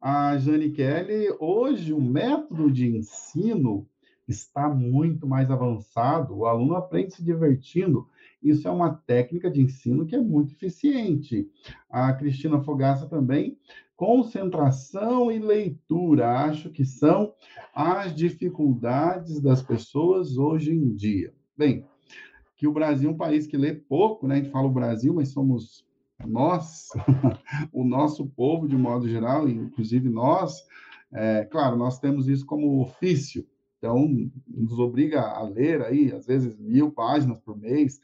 [0.00, 3.86] A Jane Kelly, hoje, o método de ensino
[4.28, 8.08] está muito mais avançado, o aluno aprende se divertindo.
[8.42, 11.48] Isso é uma técnica de ensino que é muito eficiente.
[11.88, 13.56] A Cristina Fogaça também,
[13.96, 17.32] concentração e leitura, acho que são
[17.74, 21.32] as dificuldades das pessoas hoje em dia.
[21.56, 21.86] Bem,
[22.56, 24.34] que o Brasil é um país que lê pouco, né?
[24.34, 25.85] A gente fala o Brasil, mas somos
[26.24, 26.88] nós,
[27.72, 30.64] o nosso povo de modo geral, inclusive nós,
[31.12, 33.46] é, claro, nós temos isso como ofício,
[33.78, 34.08] então
[34.46, 38.00] nos obriga a ler aí, às vezes mil páginas por mês,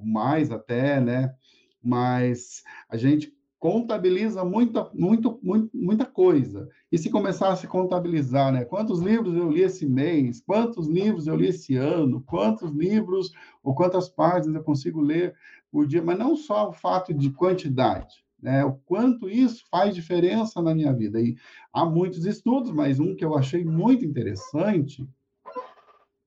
[0.00, 1.34] mais até, né?
[1.82, 6.68] Mas a gente contabiliza muita, muito, muito, muita coisa.
[6.92, 8.64] E se começasse a contabilizar, né?
[8.64, 10.40] Quantos livros eu li esse mês?
[10.40, 12.22] Quantos livros eu li esse ano?
[12.22, 13.32] Quantos livros
[13.62, 15.34] ou quantas páginas eu consigo ler
[15.72, 16.02] por dia?
[16.02, 18.64] Mas não só o fato de quantidade, né?
[18.64, 21.20] O quanto isso faz diferença na minha vida.
[21.20, 21.36] E
[21.72, 25.08] há muitos estudos, mas um que eu achei muito interessante,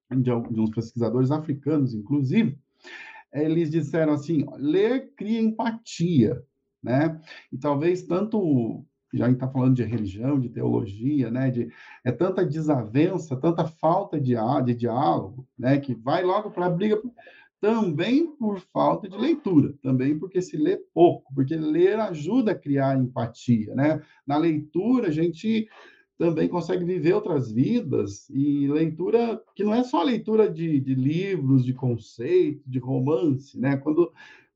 [0.10, 2.60] de, de uns pesquisadores africanos, inclusive,
[3.34, 6.44] eles disseram assim: ler cria empatia
[6.82, 7.20] né?
[7.52, 11.52] E talvez tanto já está falando de religião, de teologia, né?
[11.52, 11.70] De,
[12.04, 15.80] é tanta desavença, tanta falta de, de diálogo, né?
[15.80, 17.02] Que vai logo para a briga
[17.60, 22.98] também por falta de leitura, também porque se lê pouco, porque ler ajuda a criar
[22.98, 24.02] empatia, né?
[24.26, 25.70] Na leitura a gente
[26.18, 31.66] também consegue viver outras vidas e leitura que não é só leitura de, de livros,
[31.66, 33.78] de conceito, de romance, né?
[33.78, 34.12] Quando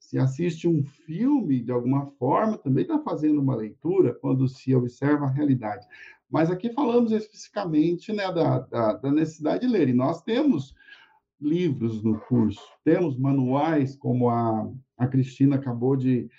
[0.06, 5.26] se assiste um filme, de alguma forma, também está fazendo uma leitura quando se observa
[5.26, 5.86] a realidade.
[6.30, 9.90] Mas aqui falamos especificamente né, da, da, da necessidade de ler.
[9.90, 10.76] E nós temos
[11.42, 16.30] livros no curso, temos manuais, como a, a Cristina acabou de,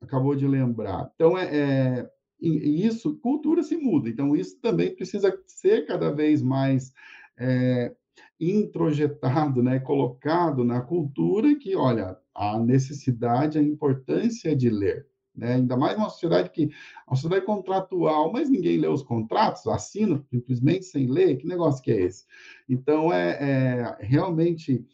[0.00, 1.10] acabou de lembrar.
[1.14, 4.08] Então, é, é e isso, cultura se muda.
[4.08, 6.92] Então, isso também precisa ser cada vez mais
[7.38, 7.94] é,
[8.38, 15.06] introjetado, né, colocado na cultura que, olha, a necessidade, a importância de ler.
[15.34, 15.54] Né?
[15.54, 16.70] Ainda mais uma sociedade que
[17.06, 21.90] a sociedade contratual, mas ninguém lê os contratos, assina simplesmente sem ler, que negócio que
[21.90, 22.24] é esse?
[22.68, 24.84] Então, é, é realmente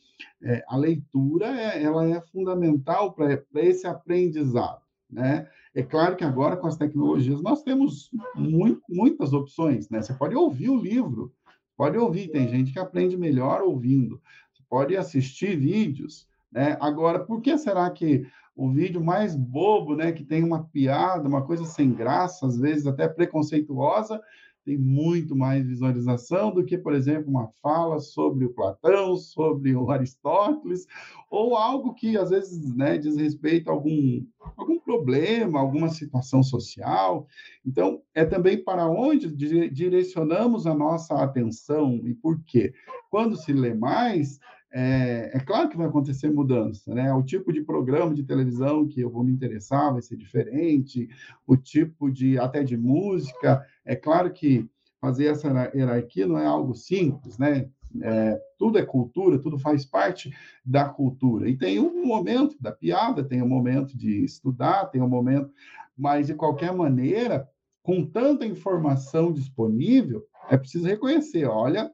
[0.42, 4.82] é, a leitura é, ela é fundamental para esse aprendizado.
[5.10, 5.48] Né?
[5.74, 9.88] É claro que agora, com as tecnologias, nós temos muito, muitas opções.
[9.90, 10.02] Né?
[10.02, 11.32] Você pode ouvir o livro,
[11.76, 14.20] pode ouvir, tem gente que aprende melhor ouvindo,
[14.52, 16.26] você pode assistir vídeos.
[16.52, 16.76] Né?
[16.80, 21.42] Agora, por que será que o vídeo mais bobo, né, que tem uma piada, uma
[21.42, 24.20] coisa sem graça, às vezes até preconceituosa,
[24.64, 29.90] tem muito mais visualização do que, por exemplo, uma fala sobre o Platão, sobre o
[29.90, 30.86] Aristóteles,
[31.28, 34.24] ou algo que às vezes né, diz respeito a algum,
[34.56, 37.26] algum problema, alguma situação social.
[37.66, 39.28] Então, é também para onde
[39.70, 42.72] direcionamos a nossa atenção e por quê.
[43.10, 44.38] Quando se lê mais,
[44.72, 47.12] é, é, claro que vai acontecer mudança, né?
[47.12, 51.08] O tipo de programa de televisão que eu vou me interessar vai ser diferente,
[51.46, 53.66] o tipo de até de música.
[53.84, 54.66] É claro que
[54.98, 57.68] fazer essa hierarquia não é algo simples, né?
[58.00, 60.32] É, tudo é cultura, tudo faz parte
[60.64, 61.50] da cultura.
[61.50, 65.52] E tem um momento da piada, tem um momento de estudar, tem um momento,
[65.94, 67.46] mas de qualquer maneira,
[67.82, 71.92] com tanta informação disponível, é preciso reconhecer, olha,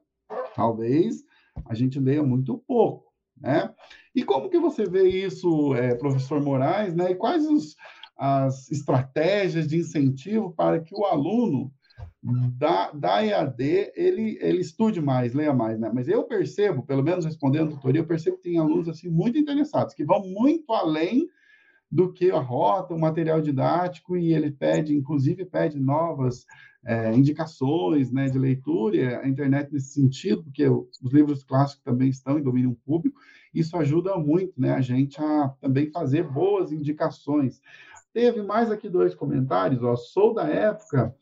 [0.55, 1.27] talvez
[1.65, 3.05] a gente leia muito pouco,
[3.37, 3.73] né?
[4.13, 7.11] E como que você vê isso, é, professor Moraes, né?
[7.11, 7.75] E quais os,
[8.17, 11.71] as estratégias de incentivo para que o aluno
[12.21, 15.89] da, da EAD ele, ele estude mais, leia mais, né?
[15.93, 19.37] Mas eu percebo, pelo menos respondendo a tutoria, eu percebo que tem alunos assim muito
[19.37, 21.27] interessados, que vão muito além
[21.91, 26.45] do que a rota, o material didático, e ele pede, inclusive, pede novas
[26.85, 32.39] é, indicações né, de leitura, a internet nesse sentido, porque os livros clássicos também estão
[32.39, 33.19] em domínio público,
[33.53, 37.61] isso ajuda muito né, a gente a também fazer boas indicações.
[38.13, 41.15] Teve mais aqui dois comentários, ó, sou da época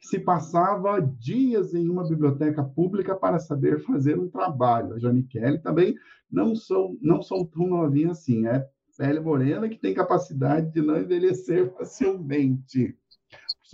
[0.00, 4.94] que se passava dias em uma biblioteca pública para saber fazer um trabalho.
[4.94, 5.94] A Jane Kelly também
[6.30, 10.98] não sou, não sou tão novinha assim, é pele morena que tem capacidade de não
[10.98, 12.96] envelhecer facilmente.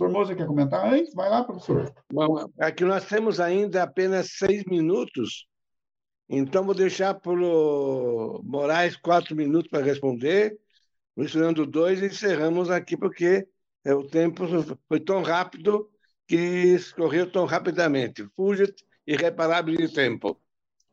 [0.09, 1.13] Professor quer comentar antes?
[1.13, 1.93] Vai lá, professor.
[2.11, 5.45] Bom, aqui nós temos ainda apenas seis minutos,
[6.29, 10.57] então vou deixar para o Moraes quatro minutos para responder,
[11.15, 13.45] o Fernando dois e encerramos aqui, porque
[13.83, 14.45] é, o tempo
[14.87, 15.89] foi tão rápido
[16.27, 18.25] que escorreu tão rapidamente.
[18.35, 18.73] Fugit
[19.05, 20.39] irreparável de tempo.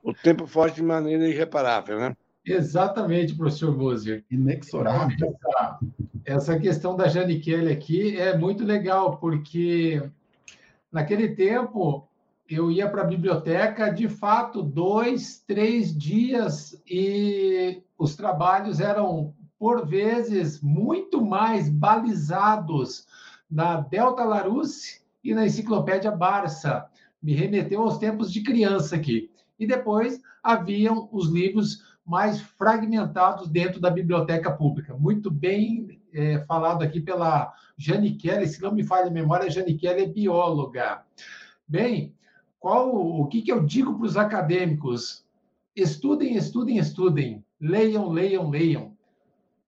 [0.03, 2.17] O tempo foge de maneira irreparável, né?
[2.45, 4.25] Exatamente, professor Moser.
[4.31, 5.37] Inexorável.
[5.47, 5.79] Essa,
[6.25, 10.03] essa questão da Jane Kelly aqui é muito legal, porque
[10.91, 12.09] naquele tempo
[12.49, 19.87] eu ia para a biblioteca, de fato, dois, três dias, e os trabalhos eram, por
[19.87, 23.07] vezes, muito mais balizados
[23.51, 26.87] na Delta Larousse e na Enciclopédia Barça.
[27.23, 29.31] Me remeteu aos tempos de criança aqui.
[29.59, 34.97] E depois haviam os livros mais fragmentados dentro da biblioteca pública.
[34.97, 40.05] Muito bem é, falado aqui pela Kelly, se não me falha a memória, a Kelly
[40.05, 41.05] é bióloga.
[41.69, 42.15] Bem,
[42.59, 45.27] qual o que, que eu digo para os acadêmicos?
[45.77, 47.45] Estudem, estudem, estudem.
[47.61, 48.97] Leiam, leiam, leiam.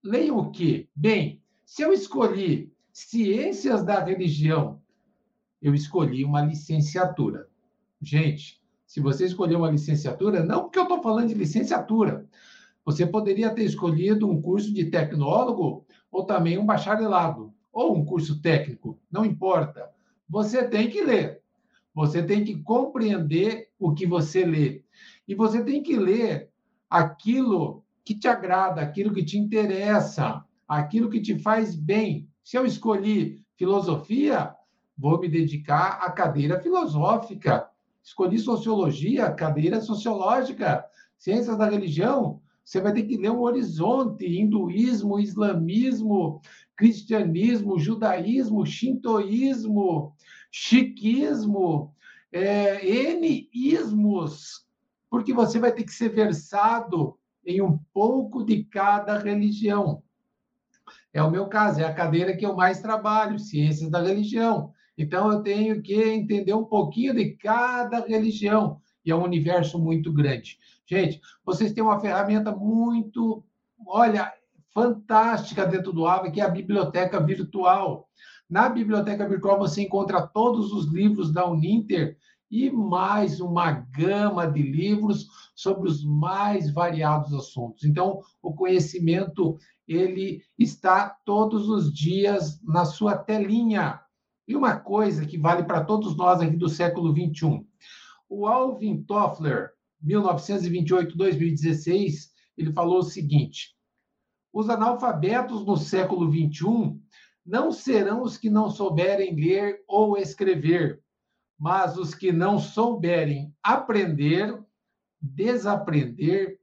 [0.03, 0.89] Leiam o quê?
[0.97, 4.81] Bem, se eu escolhi ciências da religião,
[5.61, 7.49] eu escolhi uma licenciatura.
[8.01, 8.60] Gente,
[8.91, 12.29] se você escolher uma licenciatura, não porque eu estou falando de licenciatura,
[12.85, 18.43] você poderia ter escolhido um curso de tecnólogo ou também um bacharelado, ou um curso
[18.43, 19.89] técnico, não importa.
[20.29, 21.41] Você tem que ler.
[21.95, 24.83] Você tem que compreender o que você lê.
[25.29, 26.51] E você tem que ler
[26.89, 32.29] aquilo que te agrada, aquilo que te interessa, aquilo que te faz bem.
[32.43, 34.53] Se eu escolhi filosofia,
[34.99, 37.70] vou me dedicar à cadeira filosófica.
[38.03, 40.85] Escolhi sociologia, cadeira sociológica.
[41.19, 46.41] Ciências da religião, você vai ter que ler um horizonte, hinduísmo, islamismo,
[46.77, 50.15] cristianismo, judaísmo, shintoísmo,
[50.51, 51.95] chiquismo,
[52.33, 54.67] é, N ismos,
[55.11, 60.03] porque você vai ter que ser versado em um pouco de cada religião.
[61.13, 64.73] É o meu caso, é a cadeira que eu mais trabalho, ciências da religião.
[65.01, 70.13] Então eu tenho que entender um pouquinho de cada religião, e é um universo muito
[70.13, 70.59] grande.
[70.87, 73.43] Gente, vocês têm uma ferramenta muito,
[73.87, 74.31] olha,
[74.75, 78.09] fantástica dentro do AVA, que é a biblioteca virtual.
[78.49, 82.19] Na biblioteca virtual você encontra todos os livros da Uninter
[82.51, 87.85] e mais uma gama de livros sobre os mais variados assuntos.
[87.85, 89.57] Então, o conhecimento
[89.89, 94.01] ele está todos os dias na sua telinha.
[94.51, 97.65] E uma coisa que vale para todos nós aqui do século 21.
[98.29, 99.71] O Alvin Toffler,
[100.05, 103.77] 1928-2016, ele falou o seguinte:
[104.53, 107.01] os analfabetos no século 21
[107.47, 111.01] não serão os que não souberem ler ou escrever,
[111.57, 114.61] mas os que não souberem aprender,
[115.21, 116.59] desaprender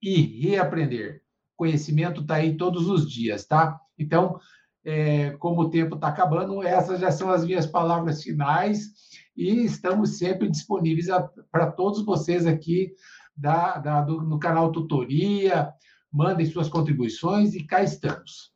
[0.00, 1.24] e reaprender.
[1.56, 3.80] Conhecimento está aí todos os dias, tá?
[3.98, 4.38] Então,
[4.84, 8.92] é, como o tempo está acabando, essas já são as minhas palavras finais
[9.36, 11.06] e estamos sempre disponíveis
[11.50, 12.92] para todos vocês aqui
[13.36, 15.72] da, da, do, no canal Tutoria.
[16.12, 18.52] Mandem suas contribuições e cá estamos.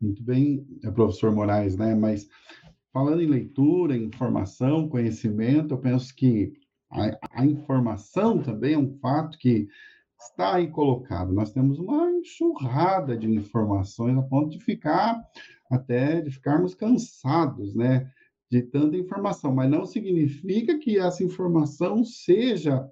[0.00, 1.94] Muito bem, é, professor Moraes, né?
[1.94, 2.28] Mas
[2.92, 6.52] falando em leitura, informação, conhecimento, eu penso que
[6.90, 9.68] a, a, informação também é um fato que
[10.30, 11.32] está aí colocado.
[11.32, 15.22] Nós temos uma enxurrada de informações a ponto de ficar
[15.70, 18.10] até de ficarmos cansados, né?
[18.50, 22.86] De tanta informação, mas não significa que essa informação seja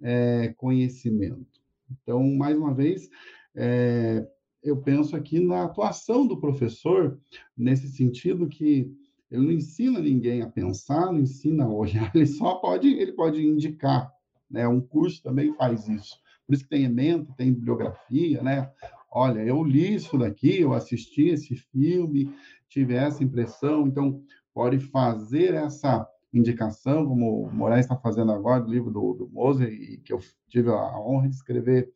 [0.00, 1.60] é, conhecimento.
[1.90, 3.10] Então, mais uma vez,
[3.54, 4.26] é,
[4.62, 7.20] eu penso aqui na atuação do professor,
[7.56, 8.90] nesse sentido que
[9.30, 13.46] ele não ensina ninguém a pensar, não ensina a olhar, ele só pode, ele pode
[13.46, 14.10] indicar,
[14.50, 14.66] né?
[14.66, 16.16] Um curso também faz isso.
[16.52, 18.70] Por isso que tem ementa, tem bibliografia, né?
[19.10, 22.30] Olha, eu li isso daqui, eu assisti esse filme,
[22.68, 24.22] tive essa impressão, então
[24.52, 29.72] pode fazer essa indicação, como o Moraes está fazendo agora, do livro do, do Moser,
[29.72, 31.90] e que eu tive a honra de escrever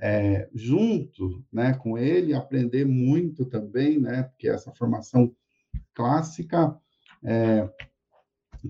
[0.00, 5.30] é, junto né, com ele, aprender muito também, né, porque essa formação
[5.92, 6.74] clássica
[7.22, 7.68] é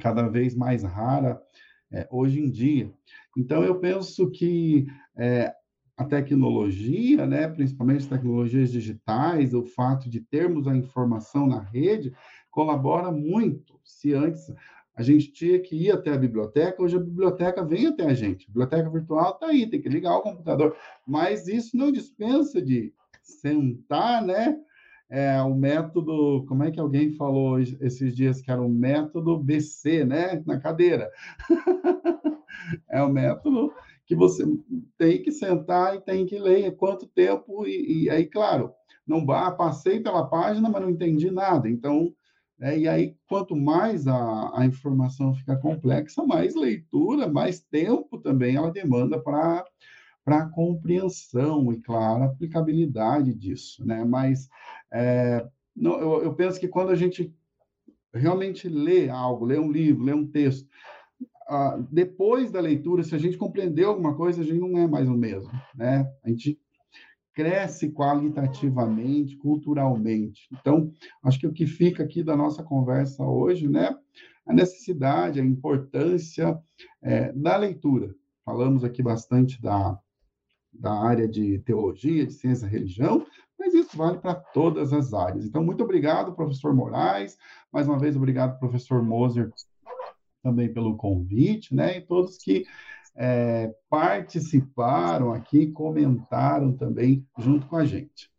[0.00, 1.40] cada vez mais rara
[1.92, 2.90] é, hoje em dia.
[3.36, 4.86] Então, eu penso que
[5.16, 5.52] é,
[5.96, 12.12] a tecnologia, né, principalmente as tecnologias digitais, o fato de termos a informação na rede,
[12.50, 13.78] colabora muito.
[13.84, 14.50] Se antes
[14.94, 18.44] a gente tinha que ir até a biblioteca, hoje a biblioteca vem até a gente.
[18.44, 20.76] A biblioteca virtual está aí, tem que ligar o computador.
[21.06, 24.58] Mas isso não dispensa de sentar, né?
[25.08, 30.04] É, o método, como é que alguém falou esses dias que era o método BC,
[30.04, 30.42] né?
[30.46, 31.10] Na cadeira.
[32.88, 33.72] é o método
[34.06, 34.44] que você
[34.98, 38.72] tem que sentar e tem que ler quanto tempo, e, e aí, claro,
[39.06, 41.68] não passei pela página, mas não entendi nada.
[41.68, 42.12] Então,
[42.60, 48.56] é, e aí, quanto mais a, a informação fica complexa, mais leitura, mais tempo também
[48.56, 49.64] ela demanda para
[50.22, 54.04] para compreensão e, claro, aplicabilidade disso, né?
[54.04, 54.48] Mas
[54.92, 55.44] é,
[55.74, 57.34] não, eu, eu, penso que quando a gente
[58.12, 60.68] realmente ler algo, ler um livro, ler um texto,
[61.52, 65.08] ah, depois da leitura, se a gente compreendeu alguma coisa, a gente não é mais
[65.08, 66.08] o mesmo, né?
[66.22, 66.56] A gente
[67.34, 70.48] cresce qualitativamente, culturalmente.
[70.52, 70.92] Então,
[71.24, 73.96] acho que o que fica aqui da nossa conversa hoje, né,
[74.46, 76.56] a necessidade, a importância
[77.02, 78.14] é, da leitura.
[78.44, 79.98] Falamos aqui bastante da,
[80.72, 83.26] da área de teologia, de ciência e religião,
[83.58, 85.44] mas isso vale para todas as áreas.
[85.44, 87.36] Então, muito obrigado, professor Moraes.
[87.72, 89.50] Mais uma vez, obrigado, professor Moser,
[90.42, 91.98] também pelo convite, né?
[91.98, 92.64] E todos que
[93.14, 98.30] é, participaram aqui, comentaram também junto com a gente.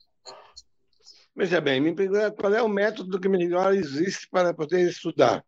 [1.36, 5.46] Veja bem, me pergunta qual é o método que melhor existe para poder estudar.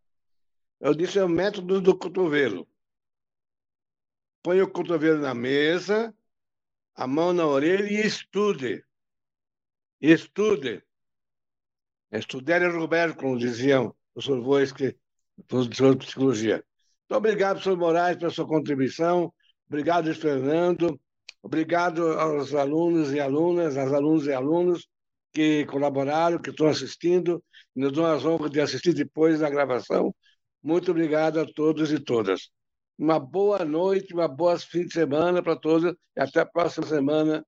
[0.79, 2.67] Eu disse é o método do cotovelo.
[4.41, 6.13] Põe o cotovelo na mesa,
[6.95, 8.83] a mão na orelha e estude.
[10.01, 10.83] Estude.
[12.11, 14.95] Estudere Roberto, como diziam o professor Vois, que
[15.47, 16.63] professor de psicologia.
[17.09, 19.33] Muito obrigado, professor Moraes, pela sua contribuição.
[19.67, 20.99] Obrigado, Fernando.
[21.41, 24.87] Obrigado aos alunos e alunas, às alunos e alunos
[25.33, 27.43] que colaboraram, que estão assistindo,
[27.75, 30.15] nos dão as honras de assistir depois da gravação.
[30.61, 32.49] Muito obrigado a todos e todas.
[32.97, 37.43] Uma boa noite, uma boa fim de semana para todos e até a próxima semana,